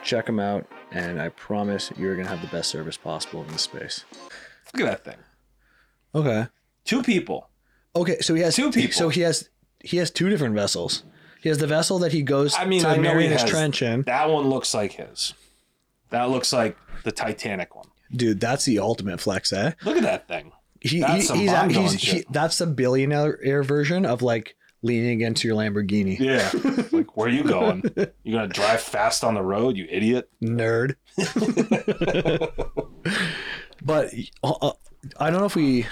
[0.03, 3.47] Check them out, and I promise you're going to have the best service possible in
[3.49, 4.05] this space.
[4.73, 5.23] Look at that thing.
[6.15, 6.47] Okay.
[6.85, 7.49] Two people.
[7.95, 8.93] Okay, so he has Two people.
[8.93, 9.49] So he has
[9.83, 11.03] he has two different vessels.
[11.41, 13.49] He has the vessel that he goes I mean, to I Marianas has.
[13.49, 14.01] Trench in.
[14.03, 15.33] That one looks like his.
[16.09, 17.87] That looks like the Titanic one.
[18.11, 19.73] Dude, that's the ultimate flex, eh?
[19.83, 20.51] Look at that thing.
[20.79, 25.55] He, That's he, he's, he's he, that's the billionaire version of like leaning against your
[25.55, 26.17] Lamborghini.
[26.19, 26.49] Yeah.
[26.91, 27.83] like, where are you going?
[28.23, 30.29] You gonna drive fast on the road, you idiot?
[30.41, 30.95] Nerd.
[33.83, 34.13] but
[34.43, 34.71] uh, uh,
[35.19, 35.87] I don't know if we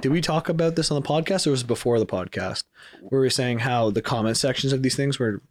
[0.00, 2.64] did we talk about this on the podcast or was it before the podcast
[3.00, 5.42] where we were saying how the comment sections of these things were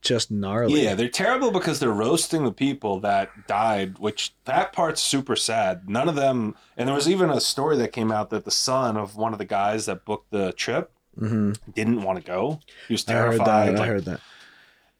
[0.00, 0.82] just gnarly.
[0.84, 5.88] Yeah, they're terrible because they're roasting the people that died, which that part's super sad.
[5.88, 8.96] None of them, and there was even a story that came out that the son
[8.96, 12.60] of one of the guys that booked the trip hmm didn't want to go.
[12.86, 13.82] He was terrified I heard that.
[13.82, 14.20] I heard that.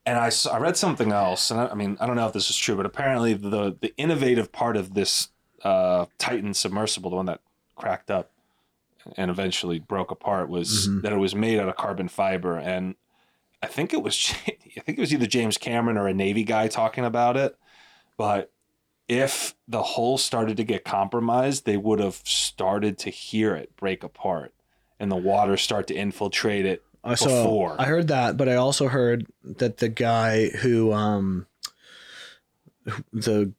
[0.04, 2.50] and I, I read something else, and I, I mean I don't know if this
[2.50, 5.28] is true, but apparently the the innovative part of this
[5.62, 7.40] uh, Titan submersible, the one that
[7.76, 8.32] cracked up
[9.16, 11.02] and eventually broke apart, was Mhm.
[11.02, 12.94] that it was made out of carbon fiber, and
[13.62, 16.68] I think it was I think it was either James Cameron or a Navy guy
[16.68, 17.56] talking about it,
[18.16, 18.50] but
[19.08, 24.04] if the hull started to get compromised, they would have started to hear it break
[24.04, 24.52] apart
[25.00, 27.26] and the water start to infiltrate it I saw.
[27.42, 27.76] Before.
[27.80, 31.46] I heard that, but I also heard that the guy who, um,
[33.12, 33.52] the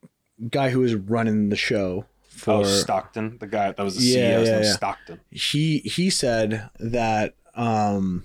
[0.50, 2.04] guy who was running the show
[2.40, 4.72] for oh, Stockton, the guy that was the Yeah, CEO, yeah, yeah.
[4.72, 5.20] Stockton.
[5.30, 8.24] he he said that um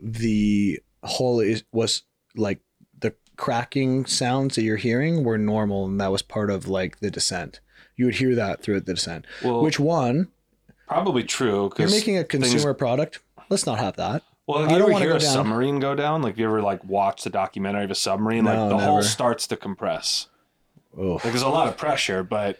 [0.00, 2.02] the whole is was
[2.36, 2.60] like
[2.98, 7.10] the cracking sounds that you're hearing were normal and that was part of like the
[7.10, 7.60] descent
[7.96, 10.28] you would hear that throughout the descent Well, which one
[10.86, 14.78] probably true you're making a consumer product let's not have that Well, I have you
[14.78, 15.32] don't ever hear a down.
[15.32, 16.22] submarine go down?
[16.22, 18.44] Like, you ever like watch the documentary of a submarine?
[18.44, 18.82] No, like, the never.
[18.90, 20.26] hull starts to compress.
[20.98, 22.58] oh Like, there's a lot of pressure, but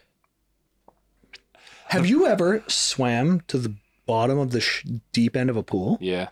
[1.90, 3.74] have you ever swam to the
[4.07, 6.29] bottom of the sh- deep end of a pool yeah,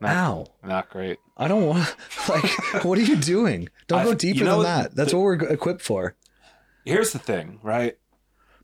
[0.00, 1.18] Not- ow not great.
[1.36, 1.94] i don't want
[2.28, 5.16] like what are you doing don't I- go you deeper know than that that's the-
[5.16, 6.16] what we're equipped for
[6.86, 7.98] Here's the thing, right?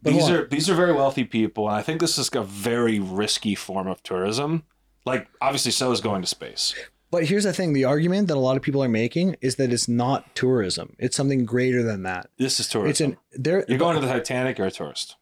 [0.03, 0.33] But these on.
[0.33, 3.87] are these are very wealthy people, and I think this is a very risky form
[3.87, 4.63] of tourism.
[5.05, 6.75] Like, obviously, so is going to space.
[7.11, 9.71] But here's the thing: the argument that a lot of people are making is that
[9.71, 12.31] it's not tourism; it's something greater than that.
[12.39, 12.91] This is tourism.
[12.91, 13.67] It's an there.
[13.69, 15.17] you're going to the Titanic, you're a tourist.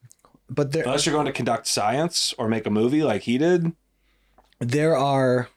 [0.50, 3.72] But there Unless you're going to conduct science or make a movie like he did.
[4.60, 5.48] there are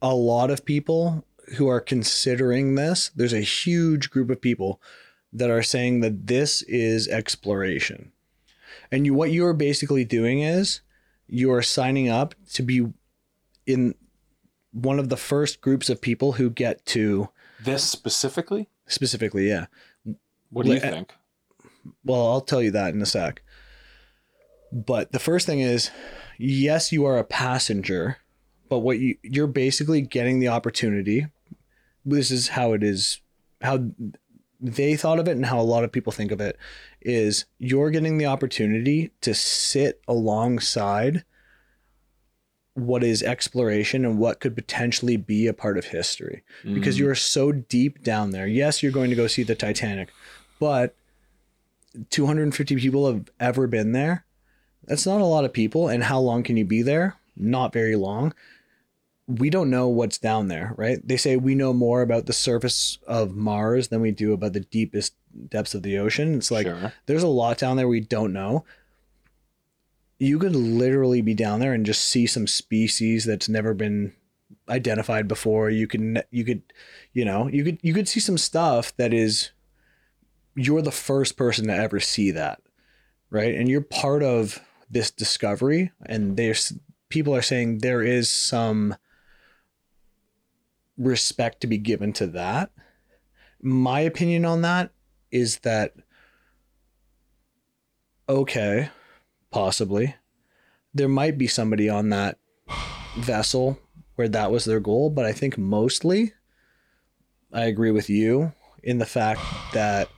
[0.00, 1.24] a lot of people
[1.56, 3.10] who are considering this.
[3.14, 4.80] There's a huge group of people
[5.32, 8.12] that are saying that this is exploration,
[8.90, 10.80] and you what you are basically doing is
[11.26, 12.86] you are signing up to be
[13.66, 13.94] in
[14.72, 17.28] one of the first groups of people who get to
[17.62, 18.68] This specifically?
[18.86, 19.66] specifically, yeah.
[20.50, 21.12] What do you think?
[22.04, 23.42] Well, I'll tell you that in a sec.
[24.72, 25.90] But the first thing is,
[26.38, 28.16] yes, you are a passenger,
[28.68, 31.26] but what you you're basically getting the opportunity.
[32.04, 33.20] This is how it is,
[33.60, 33.90] how
[34.60, 36.56] they thought of it, and how a lot of people think of it
[37.02, 41.24] is you're getting the opportunity to sit alongside
[42.74, 47.00] what is exploration and what could potentially be a part of history because Mm.
[47.00, 48.46] you are so deep down there.
[48.46, 50.08] Yes, you're going to go see the Titanic,
[50.58, 50.94] but
[52.08, 54.24] 250 people have ever been there.
[54.84, 55.88] That's not a lot of people.
[55.88, 57.16] And how long can you be there?
[57.36, 58.34] Not very long.
[59.28, 60.98] We don't know what's down there, right?
[61.06, 64.60] They say we know more about the surface of Mars than we do about the
[64.60, 65.14] deepest
[65.48, 66.34] depths of the ocean.
[66.34, 66.92] It's like sure.
[67.06, 68.64] there's a lot down there we don't know.
[70.18, 74.12] You could literally be down there and just see some species that's never been
[74.68, 75.70] identified before.
[75.70, 76.62] You can you could
[77.12, 79.50] you know, you could you could see some stuff that is
[80.54, 82.60] you're the first person to ever see that.
[83.30, 83.54] Right?
[83.54, 84.60] And you're part of
[84.92, 86.72] this discovery and there's
[87.08, 88.94] people are saying there is some
[90.96, 92.70] respect to be given to that.
[93.60, 94.92] My opinion on that
[95.30, 95.94] is that
[98.28, 98.90] okay,
[99.50, 100.14] possibly.
[100.94, 102.38] There might be somebody on that
[103.16, 103.78] vessel
[104.14, 106.34] where that was their goal, but I think mostly
[107.52, 108.52] I agree with you
[108.82, 109.40] in the fact
[109.72, 110.08] that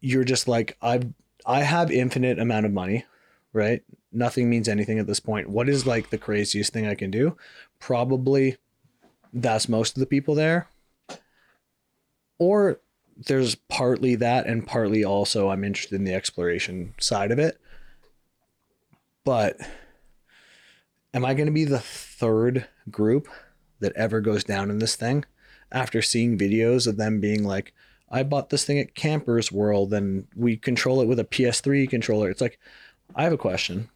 [0.00, 1.12] you're just like I've
[1.48, 3.06] I have infinite amount of money,
[3.54, 3.82] right?
[4.12, 5.48] Nothing means anything at this point.
[5.48, 7.38] What is like the craziest thing I can do?
[7.80, 8.58] Probably
[9.32, 10.68] that's most of the people there.
[12.38, 12.80] Or
[13.16, 17.58] there's partly that and partly also I'm interested in the exploration side of it.
[19.24, 19.56] But
[21.14, 23.26] am I going to be the third group
[23.80, 25.24] that ever goes down in this thing
[25.72, 27.72] after seeing videos of them being like,
[28.10, 32.30] I bought this thing at Campers World and we control it with a PS3 controller?
[32.30, 32.58] It's like,
[33.14, 33.90] I have a question.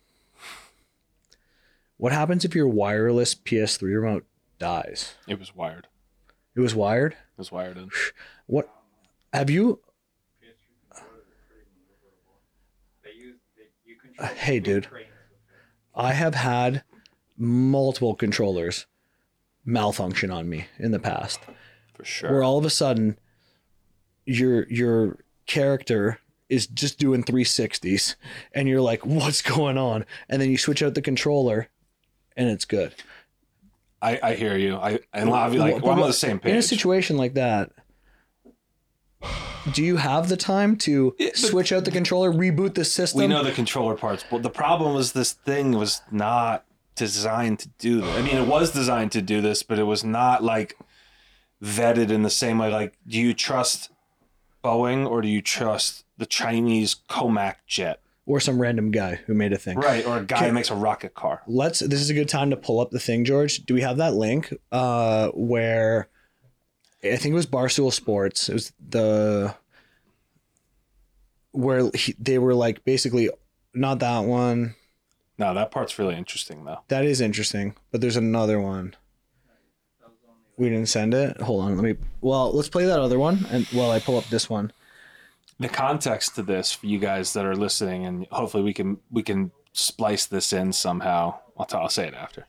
[1.97, 4.27] What happens if your wireless PS3 remote
[4.59, 5.15] dies?
[5.27, 5.87] It was wired.
[6.55, 7.13] It was wired?
[7.13, 7.91] It was wired in.
[8.47, 8.69] What
[9.33, 9.81] have you
[14.19, 14.87] Uh, hey, dude.
[15.97, 16.85] I have had
[17.37, 18.87] multiple controllers
[19.65, 21.41] malfunction on me in the past.
[21.95, 22.31] For sure.
[22.31, 23.19] Where all of a sudden
[24.27, 28.15] your your character is just doing 360s
[28.53, 30.05] and you're like, what's going on?
[30.29, 31.69] And then you switch out the controller
[32.37, 32.95] and it's good.
[34.03, 34.77] I, I hear you.
[34.77, 36.53] I and like well, I'm on the same page.
[36.53, 37.71] In a situation like that,
[39.73, 43.21] do you have the time to switch out the controller, reboot the system?
[43.21, 46.65] we know the controller parts, but the problem was this thing was not
[46.97, 48.05] designed to do.
[48.05, 50.77] I mean, it was designed to do this, but it was not like
[51.63, 52.71] vetted in the same way.
[52.71, 53.91] Like, do you trust
[54.63, 58.01] Boeing or do you trust the Chinese Comac jet?
[58.25, 59.77] or some random guy who made a thing.
[59.77, 60.47] Right, or a guy Okay.
[60.47, 61.43] who makes a rocket car.
[61.49, 61.81] Let's.
[61.81, 63.59] This is a good time to pull up the thing, George.
[63.67, 64.55] Do we have that link?
[64.71, 66.09] Uh, where
[67.03, 68.49] I think it was Barstool Sports.
[68.49, 69.57] It was the
[71.51, 73.29] where he, they were like basically
[73.75, 74.77] not that one.
[75.39, 76.79] No, that part's really interesting though.
[76.89, 78.95] That is interesting, but there's another one.
[80.57, 81.41] We didn't send it.
[81.41, 81.97] Hold on, let me.
[82.21, 84.73] Well, let's play that other one, and while I pull up this one.
[85.59, 89.23] The context to this for you guys that are listening, and hopefully we can we
[89.23, 91.39] can splice this in somehow.
[91.57, 92.47] I'll, t- I'll say it after.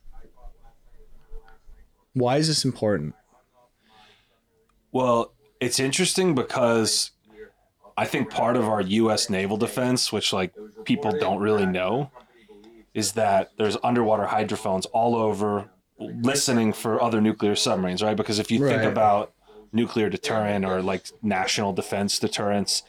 [2.13, 3.15] Why is this important?
[4.91, 7.11] Well, it's interesting because
[7.97, 9.29] I think part of our U.S.
[9.29, 12.11] naval defense, which like people don't really know,
[12.93, 15.69] is that there's underwater hydrophones all over
[16.21, 18.17] listening for other nuclear submarines, right?
[18.17, 19.33] Because if you think about
[19.71, 22.83] nuclear deterrent or like national defense deterrence,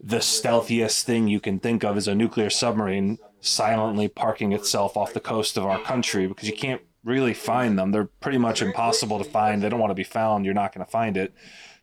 [0.00, 5.12] the stealthiest thing you can think of is a nuclear submarine silently parking itself off
[5.12, 7.90] the coast of our country because you can't really find them.
[7.90, 9.62] They're pretty much impossible to find.
[9.62, 10.44] They don't want to be found.
[10.44, 11.34] You're not going to find it.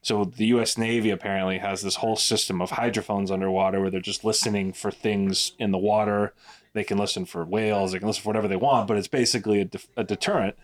[0.01, 0.78] So the U.S.
[0.78, 5.53] Navy apparently has this whole system of hydrophones underwater where they're just listening for things
[5.59, 6.34] in the water.
[6.74, 7.91] They can listen for whales.
[7.91, 10.55] They can listen for whatever they want, but it's basically a, de- a deterrent.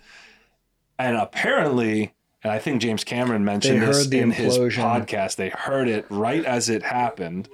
[0.99, 5.35] And apparently, and I think James Cameron mentioned They this in his podcast.
[5.35, 7.49] They heard it right as it happened,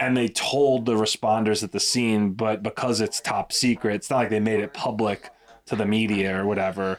[0.00, 2.32] and they told the responders at the scene.
[2.32, 5.30] But because it's top secret, it's not like they made it public
[5.66, 6.98] to the media or whatever.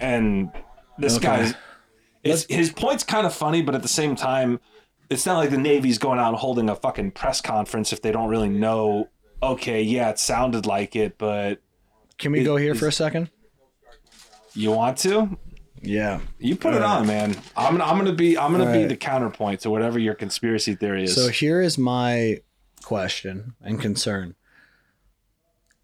[0.00, 0.50] And
[0.98, 1.26] this Okay.
[1.26, 1.54] guy's
[2.22, 4.58] it's his point's kind of funny, but at the same time,
[5.10, 8.10] it's not like the Navy's going out and holding a fucking press conference if they
[8.10, 9.10] don't really know.
[9.52, 11.60] Okay, yeah, it sounded like it, but
[12.18, 13.30] Can we Is- go here is- for a second?
[14.54, 15.36] you want to?
[15.82, 16.20] Yeah.
[16.38, 17.00] You put it Alright.
[17.00, 17.36] on, man.
[17.56, 18.88] I'm I'm gonna be I'm gonna be Alright.
[18.88, 21.14] the counterpoint to whatever your conspiracy theory is.
[21.14, 22.40] So here is my
[22.84, 24.34] question and concern.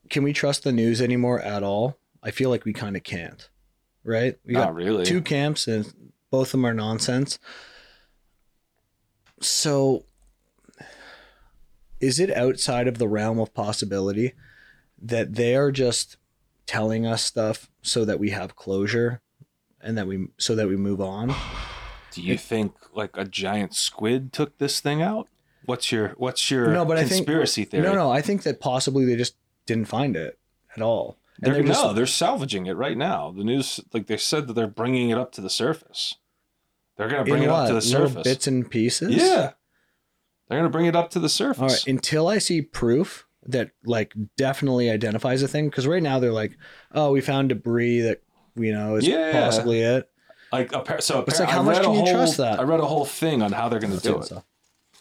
[0.09, 1.99] Can we trust the news anymore at all?
[2.23, 3.49] I feel like we kind of can't.
[4.05, 4.39] Right?
[4.47, 5.05] We Not really.
[5.05, 5.93] two camps and
[6.31, 7.39] both of them are nonsense.
[9.41, 10.05] So
[12.01, 14.33] is it outside of the realm of possibility
[15.01, 16.17] that they are just
[16.67, 19.21] telling us stuff so that we have closure
[19.81, 21.35] and that we so that we move on?
[22.13, 25.29] Do you think like a giant squid took this thing out?
[25.67, 27.85] What's your what's your No, but I think- conspiracy theory?
[27.85, 29.37] No, no, I think that possibly they just
[29.67, 30.39] didn't find it
[30.75, 31.17] at all.
[31.39, 33.31] They're, they're just no, they're salvaging it right now.
[33.31, 36.17] The news, like they said, that they're bringing it up to the surface.
[36.97, 37.61] They're gonna bring it what?
[37.61, 38.09] up to the surface.
[38.17, 39.15] Little bits and pieces.
[39.15, 39.53] Yeah,
[40.51, 41.61] they're gonna bring it up to the surface.
[41.63, 41.87] All right.
[41.87, 46.59] Until I see proof that like definitely identifies a thing, because right now they're like,
[46.93, 48.21] oh, we found debris that
[48.57, 49.33] you know is Yeah.
[49.33, 50.11] possibly it.
[50.53, 52.59] Like, appar- so It's like, how much can you whole, trust that?
[52.59, 54.25] I read a whole thing on how they're gonna do it.
[54.25, 54.43] So-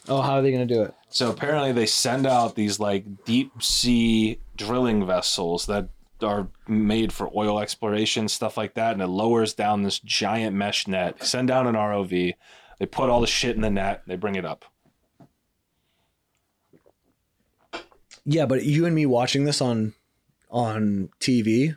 [0.08, 0.94] Oh, how are they gonna do it?
[1.10, 5.88] So apparently they send out these like deep sea drilling vessels that
[6.22, 10.86] are made for oil exploration, stuff like that, and it lowers down this giant mesh
[10.86, 11.18] net.
[11.18, 12.34] They send down an ROV,
[12.78, 14.64] they put all the shit in the net, they bring it up.
[18.24, 19.94] Yeah, but you and me watching this on
[20.50, 21.76] on TV,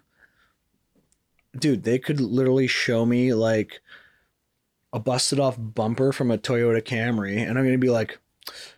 [1.58, 3.82] dude, they could literally show me like
[4.92, 8.20] a busted off bumper from a Toyota Camry, and I'm gonna be like,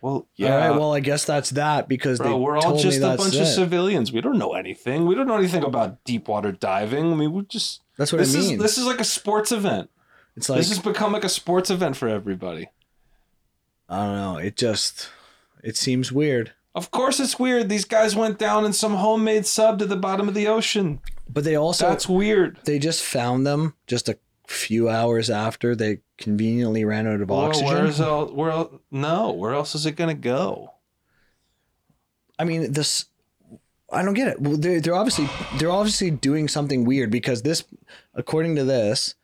[0.00, 2.98] Well, yeah, all right, well, I guess that's that because bro, they we're all just
[3.00, 3.40] a bunch it.
[3.42, 4.12] of civilians.
[4.12, 5.06] We don't know anything.
[5.06, 7.12] We don't know anything about deep water diving.
[7.12, 8.58] I mean, we just That's what this I is mean.
[8.58, 9.90] this is like a sports event.
[10.36, 12.68] it's like this has become like a sports event for everybody.
[13.88, 14.36] I don't know.
[14.38, 15.10] It just
[15.62, 16.52] it seems weird.
[16.76, 17.68] Of course, it's weird.
[17.70, 21.00] These guys went down in some homemade sub to the bottom of the ocean.
[21.28, 22.58] But they also That's weird.
[22.64, 27.40] they just found them just a few hours after they conveniently ran out of Well,
[27.46, 27.66] oxygen.
[27.68, 30.74] where's el- where el- no, where else is it gonna go?
[32.38, 33.06] I mean, this
[33.90, 34.40] I don't get it.
[34.40, 37.64] Well, they're, they're obviously they're obviously doing something weird because this,
[38.14, 39.14] according to this,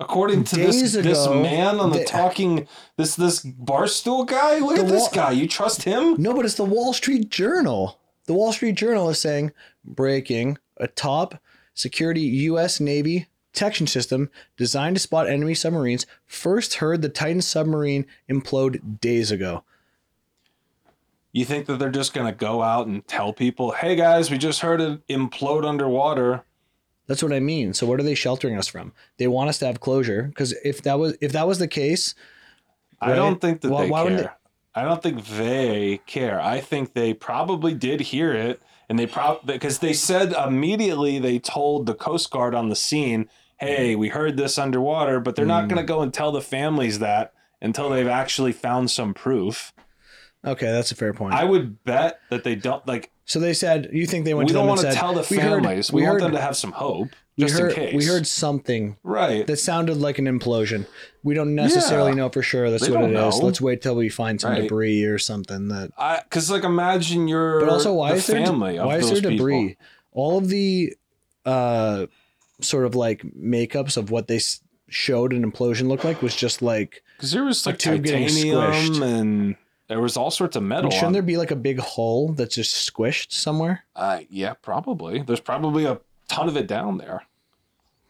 [0.00, 4.78] According to Days this this man on the they- talking this this barstool guy, look
[4.78, 5.30] at this wall- guy.
[5.32, 6.16] You trust him?
[6.18, 7.98] no, but it's the Wall Street Journal.
[8.24, 9.52] The Wall Street Journal is saying
[9.84, 11.34] breaking a top
[11.74, 12.80] security U.S.
[12.80, 19.30] Navy detection system designed to spot enemy submarines first heard the Titan submarine implode days
[19.30, 19.64] ago.
[21.32, 24.60] You think that they're just gonna go out and tell people, "Hey guys, we just
[24.60, 26.44] heard it implode underwater."
[27.10, 27.74] That's what I mean.
[27.74, 28.92] So what are they sheltering us from?
[29.18, 32.14] They want us to have closure because if that was if that was the case,
[33.00, 33.16] I Right.
[33.16, 34.10] don't think that Why- they why care.
[34.12, 34.30] wouldn't
[34.76, 36.40] I don't think they care.
[36.40, 41.40] I think they probably did hear it, and they probably because they said immediately they
[41.40, 45.64] told the Coast Guard on the scene, "Hey, we heard this underwater," but they're not
[45.64, 45.68] Mm.
[45.70, 49.72] going to go and tell the families that until they've actually found some proof.
[50.46, 51.34] okay, that's a fair point.
[51.34, 53.10] I would bet that they don't like.
[53.30, 54.98] So they said you think they went We to them don't and want to said,
[55.00, 55.92] tell the "We heard- families.
[55.92, 57.94] We, we want heard, them to have some hope, we just heard, in case.
[57.94, 59.46] we heard something right?
[59.46, 60.86] that sounded like an implosion.
[61.22, 62.16] We don't necessarily Yeah.
[62.16, 63.38] know for sure that's They what don't it is.
[63.40, 64.62] Let's wait till we find some Right.
[64.62, 65.90] debris or something that.
[65.96, 69.20] I because like imagine you're But also, why the is there family why is there
[69.30, 69.68] debris?
[69.68, 69.84] people.
[70.12, 70.94] all of the
[71.46, 72.06] uh
[72.60, 76.60] sort of like makeups of what they s- showed an implosion look like was just
[76.62, 79.02] like Because there was like titanium squished.
[79.02, 79.56] and
[79.90, 80.90] there was all sorts of metal.
[80.90, 83.84] shouldn't on- there be like a big hole that's just squished somewhere?
[83.94, 85.20] Uh, yeah, probably.
[85.22, 87.24] There's probably a ton of it down there.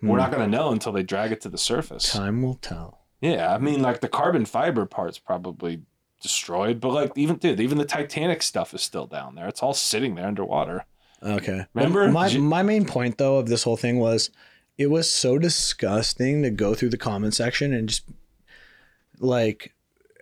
[0.02, 0.16] We're Hmm.
[0.18, 2.12] not going to know until they drag it to the surface.
[2.12, 3.00] Time will tell.
[3.20, 5.82] Yeah, I mean, like the carbon fiber part's probably
[6.22, 9.48] destroyed, but like even dude, even the Titanic stuff is still down there.
[9.48, 10.84] It's all sitting there underwater.
[11.22, 11.66] Okay.
[11.74, 12.00] Remember?
[12.04, 14.30] Well, my J- my main point though of this whole thing was
[14.78, 18.04] it was so disgusting to go through the comment section and just
[19.18, 19.74] like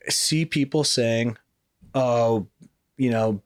[0.08, 1.36] see people saying,
[1.98, 2.46] "Oh,
[2.96, 3.40] you know,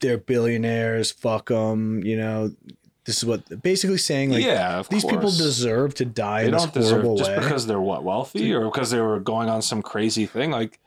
[0.00, 2.52] they're billionaires, fuck them," you know,
[3.04, 6.66] this is what basically saying like yeah, these people deserve to die They in this
[6.66, 7.38] deserve horrible just way.
[7.38, 10.50] because they're what wealthy or because they were going on some crazy thing.
[10.50, 10.78] Like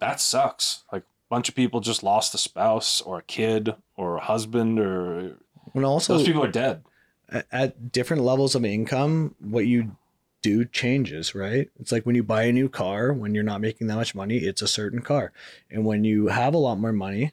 [0.00, 0.82] that sucks.
[0.92, 4.80] Like a bunch of people just lost a spouse or a kid or a husband
[4.80, 5.36] or
[5.74, 6.82] and also those people are dead.
[7.28, 9.96] at, at different levels of income, what you
[10.42, 11.68] do changes, right?
[11.78, 14.38] It's like when you buy a new car, when you're not making that much money,
[14.38, 15.32] it's a certain car.
[15.70, 17.32] And when you have a lot more money,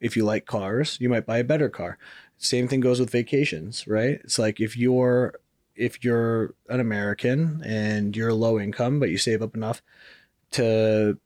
[0.00, 1.98] if you like cars, you might buy a better car.
[2.38, 4.20] Same thing goes with vacations, right?
[4.24, 5.34] It's like if you're
[5.74, 9.82] if you're an American and you're low income but you save up enough
[10.52, 11.18] to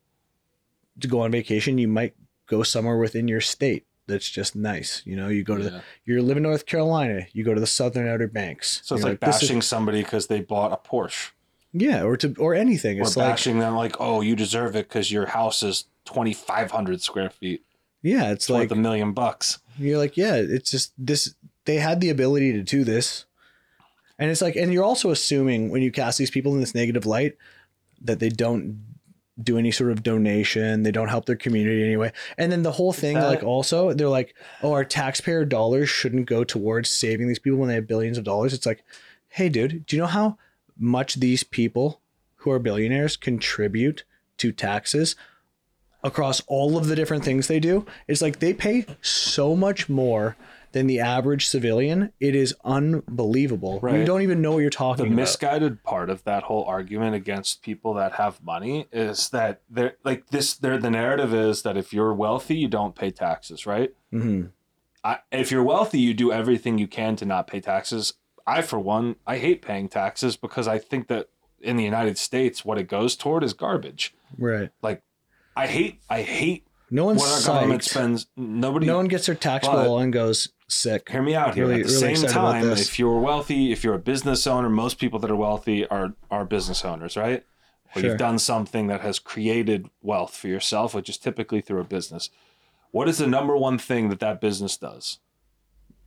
[1.00, 2.14] to go on vacation, you might
[2.46, 5.02] go somewhere within your state that's just nice.
[5.04, 5.80] You know, you go to the Yeah.
[6.04, 8.80] you live in North Carolina, you go to the Southern Outer Banks.
[8.84, 11.30] So it's You're like this is- bashing somebody because they bought a Porsche.
[11.72, 12.98] yeah, or to or anything.
[13.00, 16.32] Or It's like bashing them like, oh, you deserve it because your house is twenty
[16.34, 17.62] five hundred square feet.
[18.02, 19.58] yeah, it's It's like a million bucks.
[19.78, 21.34] you're like yeah, it's just this.
[21.64, 23.24] They had the ability to do this,
[24.18, 27.06] and it's like, and you're also assuming when you cast these people in this negative
[27.06, 27.36] light
[28.02, 28.84] that they don't
[29.42, 32.92] do any sort of donation, they don't help their community anyway, and then the whole
[32.92, 37.38] thing, That- like also they're like, oh, our taxpayer dollars shouldn't go towards saving these
[37.40, 38.52] people when they have billions of dollars.
[38.54, 38.84] It's like,
[39.28, 40.38] hey, dude, do you know how
[40.78, 42.00] much these people
[42.36, 44.04] who are billionaires contribute
[44.38, 45.16] to taxes
[46.02, 47.86] across all of the different things they do?
[48.06, 50.36] It's like they pay so much more
[50.74, 52.12] than the average civilian.
[52.20, 53.80] It is unbelievable.
[53.82, 55.16] You don't even know what you're The talking about.
[55.16, 60.28] misguided part of that whole argument against people that have money is that they're like
[60.30, 60.54] this.
[60.54, 63.94] They're the narrative is that if you're wealthy, you don't pay taxes, right?
[64.12, 64.50] Mhm.
[65.02, 68.14] I, if you're wealthy, you do everything you can to not pay taxes.
[68.46, 71.28] I, for one, I hate paying taxes because I think that
[71.60, 74.14] in the United States, what it goes toward is garbage.
[74.36, 74.70] Right.
[74.82, 75.02] Like,
[75.56, 78.28] I hate, I hate No one's what our government spends.
[78.36, 81.08] Nobody, No one gets their tax bill and goes sick.
[81.10, 81.66] hear me out here.
[81.66, 84.98] Really- At the really same time, if you're wealthy, if you're a business owner, most
[85.00, 87.42] people that are wealthy are are business owners, right?
[87.96, 88.10] Or Sure.
[88.10, 92.30] you've done something that has created wealth for yourself, which is typically through a business.
[92.92, 95.18] What is the number one thing that that business does?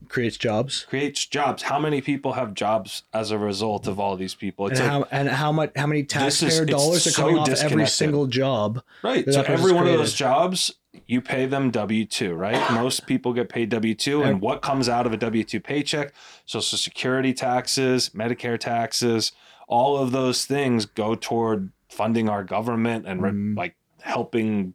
[0.10, 0.86] Creates jobs.
[0.88, 1.64] creates jobs.
[1.64, 4.68] How many people have jobs as a result of all these people?
[4.68, 7.22] It's and like, how and how much how many This is- taxpayer dollars are so
[7.24, 8.82] coming off every single job?
[9.04, 9.26] right.
[9.32, 10.72] So every one of those jobs,
[11.08, 12.72] you pay them W two, right?
[12.72, 16.14] Most people get paid W two, and what comes out of a W two paycheck?
[16.46, 19.34] Social Security taxes, Medicare taxes,
[19.68, 23.58] all of those things go toward funding our government and Mhm.
[23.58, 24.74] like helping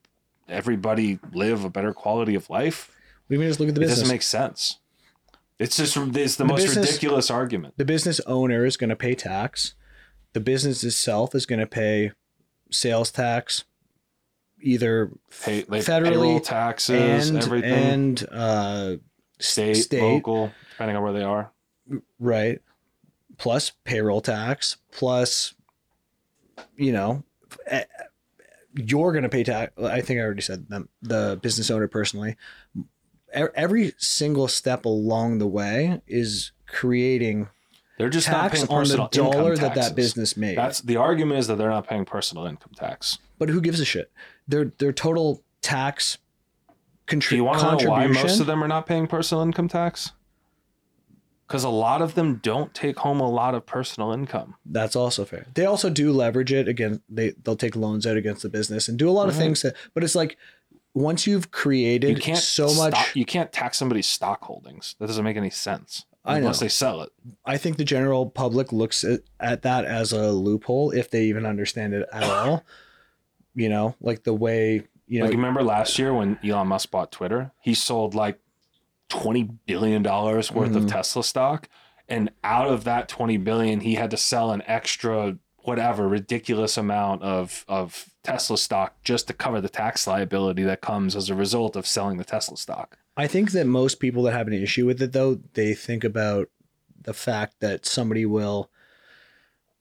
[0.49, 2.91] everybody live a better quality of life.
[3.29, 4.01] We can just look at the It business.
[4.01, 4.79] doesn't make sense.
[5.63, 7.75] It's just it's the, The most business- ridiculous argument.
[7.77, 9.75] the business owner is going to pay tax.
[10.33, 12.13] The business itself is going to pay
[12.71, 13.65] sales tax,
[14.61, 15.11] either
[15.45, 17.73] Pay, like, federally taxes, and everything.
[17.73, 18.97] and uh,
[19.39, 20.01] state, state.
[20.03, 21.53] local, depending on where they are.
[22.19, 22.61] right,
[23.37, 25.55] plus payroll tax, plus
[26.77, 27.25] you know,
[27.67, 27.85] eh,
[28.75, 29.73] you're going to pay tax.
[29.83, 30.89] I think I already said them.
[31.03, 32.37] The business owner personally,
[33.33, 37.49] every single step along the way is creating
[37.99, 40.57] They're just not tax paying on the dollar that that business made.
[40.57, 43.19] That's the argument is that they're not paying personal income tax.
[43.39, 44.11] but who gives a shit?
[44.47, 46.19] Their their total tax
[47.07, 48.27] contri- Do you want to know why contribution.
[48.27, 50.13] most of them are not paying personal income tax?
[51.47, 54.55] Because a lot of them don't take home a lot of personal income.
[54.65, 55.47] That's also fair.
[55.55, 57.03] They also do leverage it again.
[57.11, 59.43] They they'll take loans out against the business and do a lot of mm-hmm.
[59.43, 59.77] things that.
[59.93, 60.39] But it's like
[60.95, 62.93] once you've created You can't so much.
[62.95, 64.95] stock- you can't tax somebody's stock holdings.
[64.99, 67.11] That doesn't make any sense I unless they sell it.
[67.45, 71.47] I think the general public looks at, at that as a loophole if they even
[71.47, 72.65] understand it at all.
[73.55, 75.27] You know, like the way you know.
[75.27, 78.39] like remember last year when Elon Musk bought Twitter, he sold like
[79.11, 80.91] twenty billion dollars worth of Mhm.
[80.91, 81.69] Tesla stock,
[82.09, 87.21] and out of that twenty billion, he had to sell an extra whatever ridiculous amount
[87.25, 91.77] of of Tesla stock just to cover the tax liability that comes as a result
[91.77, 92.99] of selling the Tesla stock.
[93.17, 96.49] I think that most people that have an issue with it, though, they think about
[97.01, 98.71] the fact that somebody will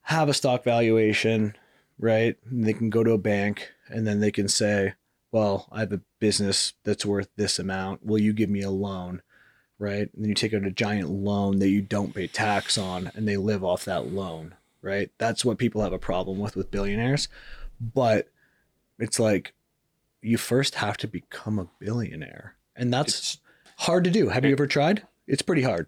[0.03, 1.55] have a stock valuation,
[1.99, 2.35] right?
[2.49, 4.95] And they can go to a bank and then they can say,
[5.31, 8.05] Well, I have a business that's worth this amount.
[8.05, 9.21] Will you give me a loan?
[9.77, 10.13] Right.
[10.13, 13.27] And then you take out a giant loan that you don't pay tax on and
[13.27, 14.55] they live off that loan.
[14.81, 15.11] Right.
[15.17, 17.27] That's what people have a problem with with billionaires.
[17.81, 18.29] But
[18.99, 19.53] it's like
[20.21, 22.55] you first have to become a billionaire.
[22.75, 23.37] And that's It's,
[23.77, 24.29] hard to do.
[24.29, 25.05] Have you ever tried?
[25.27, 25.87] It's pretty hard.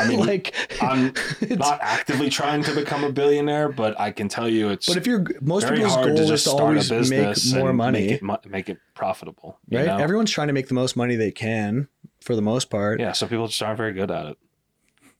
[0.00, 1.12] I mean, like I'm
[1.50, 5.06] not actively trying to become a billionaire, but I can tell you it's but if
[5.06, 8.68] you're most people's goal to is just to always make more money, make it, make
[8.68, 9.58] it profitable.
[9.68, 9.86] you right?
[9.86, 9.98] know?
[9.98, 11.88] Everyone's trying to make the most money they can
[12.20, 12.98] for the most part.
[13.00, 14.38] yeah, so people just aren't very good at it.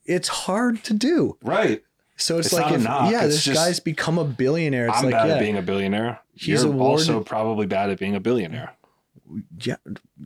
[0.05, 1.37] It's hard to do.
[1.43, 1.83] Right.
[2.19, 4.87] So it's, It's like if yeah, it's this just- guy's become a billionaire.
[4.89, 6.19] It's I'm like bad yeah, at being a billionaire.
[6.33, 8.73] He's You're awarded- also probably bad at being a billionaire.
[9.59, 9.75] yeah,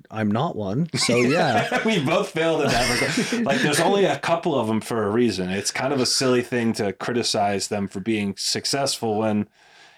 [0.09, 0.89] I'm not one.
[0.95, 3.43] So yeah, we both failed at that.
[3.43, 5.49] like, there's only a couple of them for a reason.
[5.49, 9.47] It's kind of a silly thing to criticize them for being successful when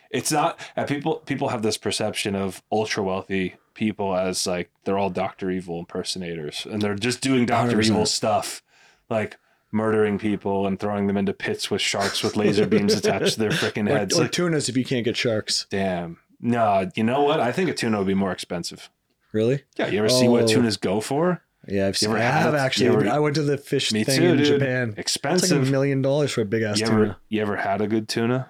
[0.09, 0.59] it's not.
[0.75, 5.51] And people people have this perception of ultra wealthy people as like they're all Doctor
[5.51, 8.63] Evil impersonators, and they're just doing Doctor Evil stuff,
[9.09, 9.37] like
[9.75, 13.49] murdering people and throwing them into pits with sharks with laser beams attached to their
[13.51, 14.17] freaking heads.
[14.17, 15.67] or Like, tunas if you can't get sharks.
[15.69, 16.17] damn.
[16.41, 17.39] No, you know what?
[17.39, 18.89] I think a tuna would be more expensive.
[19.31, 19.63] Really?
[19.77, 20.47] Yeah, you ever see what Oh.
[20.47, 21.41] tunas go for?
[21.67, 22.11] Yeah, I've seen.
[22.11, 22.87] I have actually.
[22.89, 24.45] Ever- I went to the fish thing too, in dude.
[24.45, 24.89] Japan.
[24.89, 25.67] It's like Expensive.
[25.67, 27.17] a million dollars for a big ass you tuna.
[27.29, 28.49] you ever had a good tuna?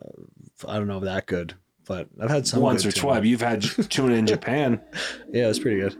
[0.00, 1.54] Uh, I don't know if that good,
[1.86, 3.14] but I've had some Once good or tuna.
[3.14, 3.24] twice.
[3.24, 4.80] You've had tuna in Japan.
[5.32, 5.96] Yeah, it's pretty good.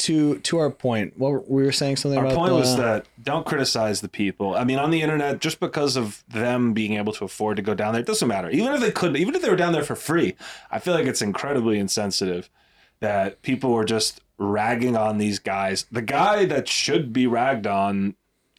[0.00, 3.06] To to our point, what we were saying something Our about point the, was that
[3.22, 4.54] don't criticize the people.
[4.54, 7.74] I mean, on the internet, just because of them being able to afford to go
[7.74, 8.48] down there, it doesn't matter.
[8.50, 10.36] Even if they couldn't, even if they were down there for free,
[10.70, 12.48] I feel like it's incredibly insensitive
[13.00, 15.86] that people were just ragging on these guys.
[15.90, 18.14] The guy that should be ragged on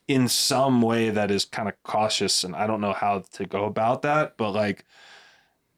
[0.08, 3.66] in some way that is kind of cautious, and I don't know how to go
[3.66, 4.86] about that, but like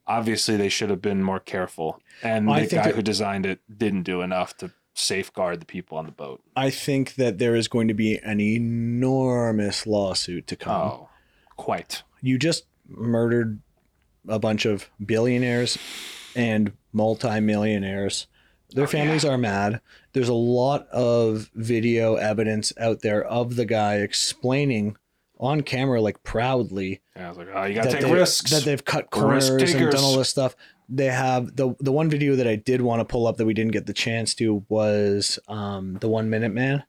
[0.05, 2.01] obviously they should have been more careful.
[2.22, 5.98] And I the guy that- who designed it didn't do enough to safeguard the people
[5.98, 6.41] on the boat.
[6.56, 10.82] I think that there is going to be an enormous lawsuit to come.
[10.82, 11.10] Oh,
[11.56, 12.04] quite.
[12.22, 13.60] You just murdered
[14.28, 15.78] a bunch of billionaires
[16.36, 18.28] and multimillionaires.
[18.72, 19.82] Their Oh, families are mad.
[20.14, 24.98] There's a lot of video evidence out there of the guy explaining
[25.39, 28.50] on camera, like proudly, Yeah, I was like, oh, you gotta take they, risks.
[28.52, 29.60] that they've cut corners and
[29.91, 30.56] done all this stuff.
[30.89, 33.53] They have the the one video that I did want to pull up that we
[33.53, 36.84] didn't get the chance to was um, the one minute man,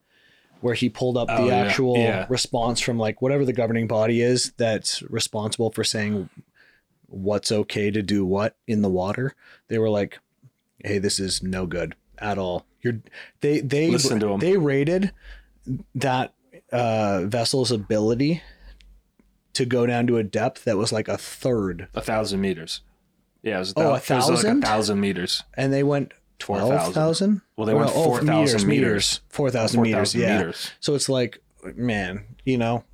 [0.60, 2.26] where he pulled up Oh, the yeah, actual yeah.
[2.28, 6.28] response from like whatever the governing body is that's responsible for saying
[7.06, 9.34] what's okay to do what in the water.
[9.68, 10.18] They were like,
[10.78, 13.00] "Hey, this is no good at all." You're
[13.40, 14.40] they they Listen to 'em.
[14.40, 15.12] they rated
[15.94, 16.34] that
[16.72, 18.42] uh, vessel's ability
[19.54, 22.80] to go down to a depth that was like a third, a thousand meters.
[23.44, 24.60] Yeah, it was, Oh, a thou- it was like a thousand?
[24.62, 25.42] thousand meters.
[25.54, 26.92] and they went twelve 4,000.
[26.94, 27.40] thousand.
[27.56, 29.20] Well, they went 4,000 meters.
[29.28, 30.14] Four thousand meters.
[30.14, 30.38] Yeah.
[30.38, 30.70] meters.
[30.80, 31.40] So it's like,
[31.76, 32.84] man, you know.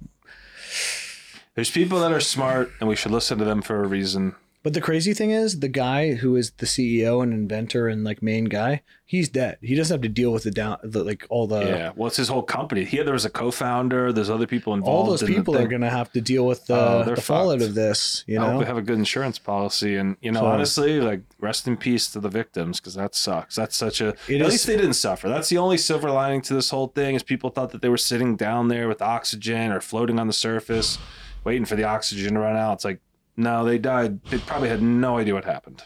[1.55, 4.35] There's people that are smart, and we should listen to them for a reason.
[4.63, 8.23] But the crazy thing is, the guy who is the CEO and inventor and like
[8.23, 9.57] main guy, he's dead.
[9.63, 12.19] He doesn't have to deal with the down, the, like all the yeah, well, it's
[12.19, 12.85] his whole company.
[12.85, 14.13] He there was a co-founder.
[14.13, 14.95] There's other people involved.
[14.95, 17.23] all those in people are going to have to deal with the, oh, they're the
[17.23, 18.23] fallout of this.
[18.27, 21.01] You I hope know, they have a good insurance policy, and you know, So- honestly,
[21.01, 23.57] like rest in peace to the victims because that sucks.
[23.57, 24.09] That's such a.
[24.09, 25.31] At is- least they didn't suffer.
[25.31, 27.97] That's the only silver lining to this whole thing is people thought that they were
[27.97, 30.99] sitting down there with oxygen or floating on the surface,
[31.45, 32.75] waiting for the oxygen to run out.
[32.75, 33.01] It's like
[33.41, 34.23] no, they died.
[34.25, 35.83] They probably had no idea what happened,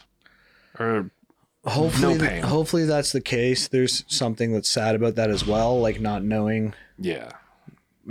[0.78, 1.10] or
[1.64, 3.68] hopefully, no hopefully that's the case.
[3.68, 7.30] There's something that's sad about that as well, like not knowing yeah,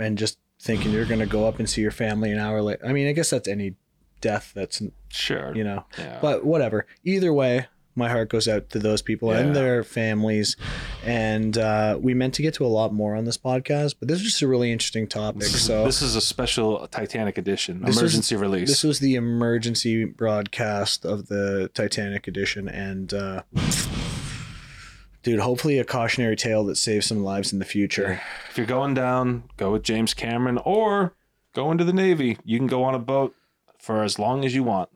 [0.00, 2.84] and just thinking you're going to go up and see your family an hour later.
[2.86, 3.74] I mean, I guess that's any
[4.22, 6.18] death that's sure, you know, yeah.
[6.22, 6.86] but whatever.
[7.04, 7.66] Either way,
[7.96, 9.38] my heart goes out to those people Yeah.
[9.40, 10.56] and their families.
[11.04, 14.18] And uh, we meant to get to a lot more on this podcast, but this
[14.18, 15.40] is just a really interesting topic.
[15.42, 18.68] This is, So this is a special Titanic edition, This was- emergency release.
[18.68, 23.42] this was the emergency broadcast of the Titanic edition, and uh,
[25.22, 28.20] dude, hopefully a cautionary tale that saves some lives in the future.
[28.50, 31.14] if you're going down, go with James Cameron or
[31.54, 32.38] go into the Navy.
[32.44, 33.34] You can go on a boat
[33.78, 34.90] for as long as you want.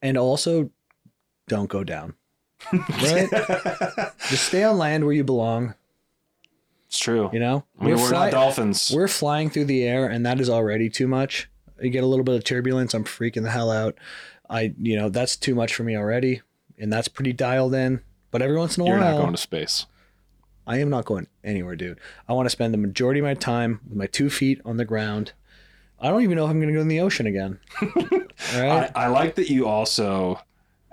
[0.00, 0.70] And also,
[1.48, 2.14] don't go down.
[2.72, 3.28] Right?
[4.28, 5.74] Just stay on land where you belong.
[6.86, 7.28] It's true.
[7.32, 8.92] You know, I mean, we're, fly- not dolphins.
[8.94, 11.48] We're flying through the air, and that is already too much.
[11.80, 13.96] You get a little bit of turbulence, I'm freaking the hell out.
[14.48, 16.42] I, you know, that's too much for me already,
[16.78, 18.00] and that's pretty dialed in.
[18.30, 19.86] But every once in a while You're while, not going to space.
[20.66, 21.98] I am not going anywhere, dude.
[22.28, 24.84] I want to spend the majority of my time with my two feet on the
[24.84, 25.32] ground.
[26.00, 27.58] I don't even know if I'm going to go in the ocean again.
[27.82, 27.90] All
[28.54, 28.90] right.
[28.94, 30.40] I, I like that you also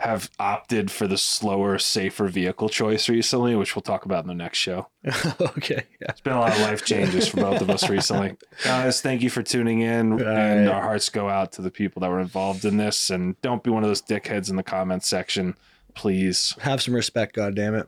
[0.01, 4.33] have opted for the slower, safer vehicle choice recently, which we'll talk about in the
[4.33, 4.87] next show.
[5.41, 5.83] okay.
[6.01, 6.07] Yeah.
[6.09, 8.35] It's been a lot of life changes for both of us recently.
[8.63, 10.13] Guys, thank you for tuning in.
[10.13, 10.75] All and right.
[10.75, 13.09] our hearts go out to the people that were involved in this.
[13.11, 15.55] And don't be one of those dickheads in the comments section,
[15.93, 16.55] please.
[16.61, 17.87] Have some respect, God damn it.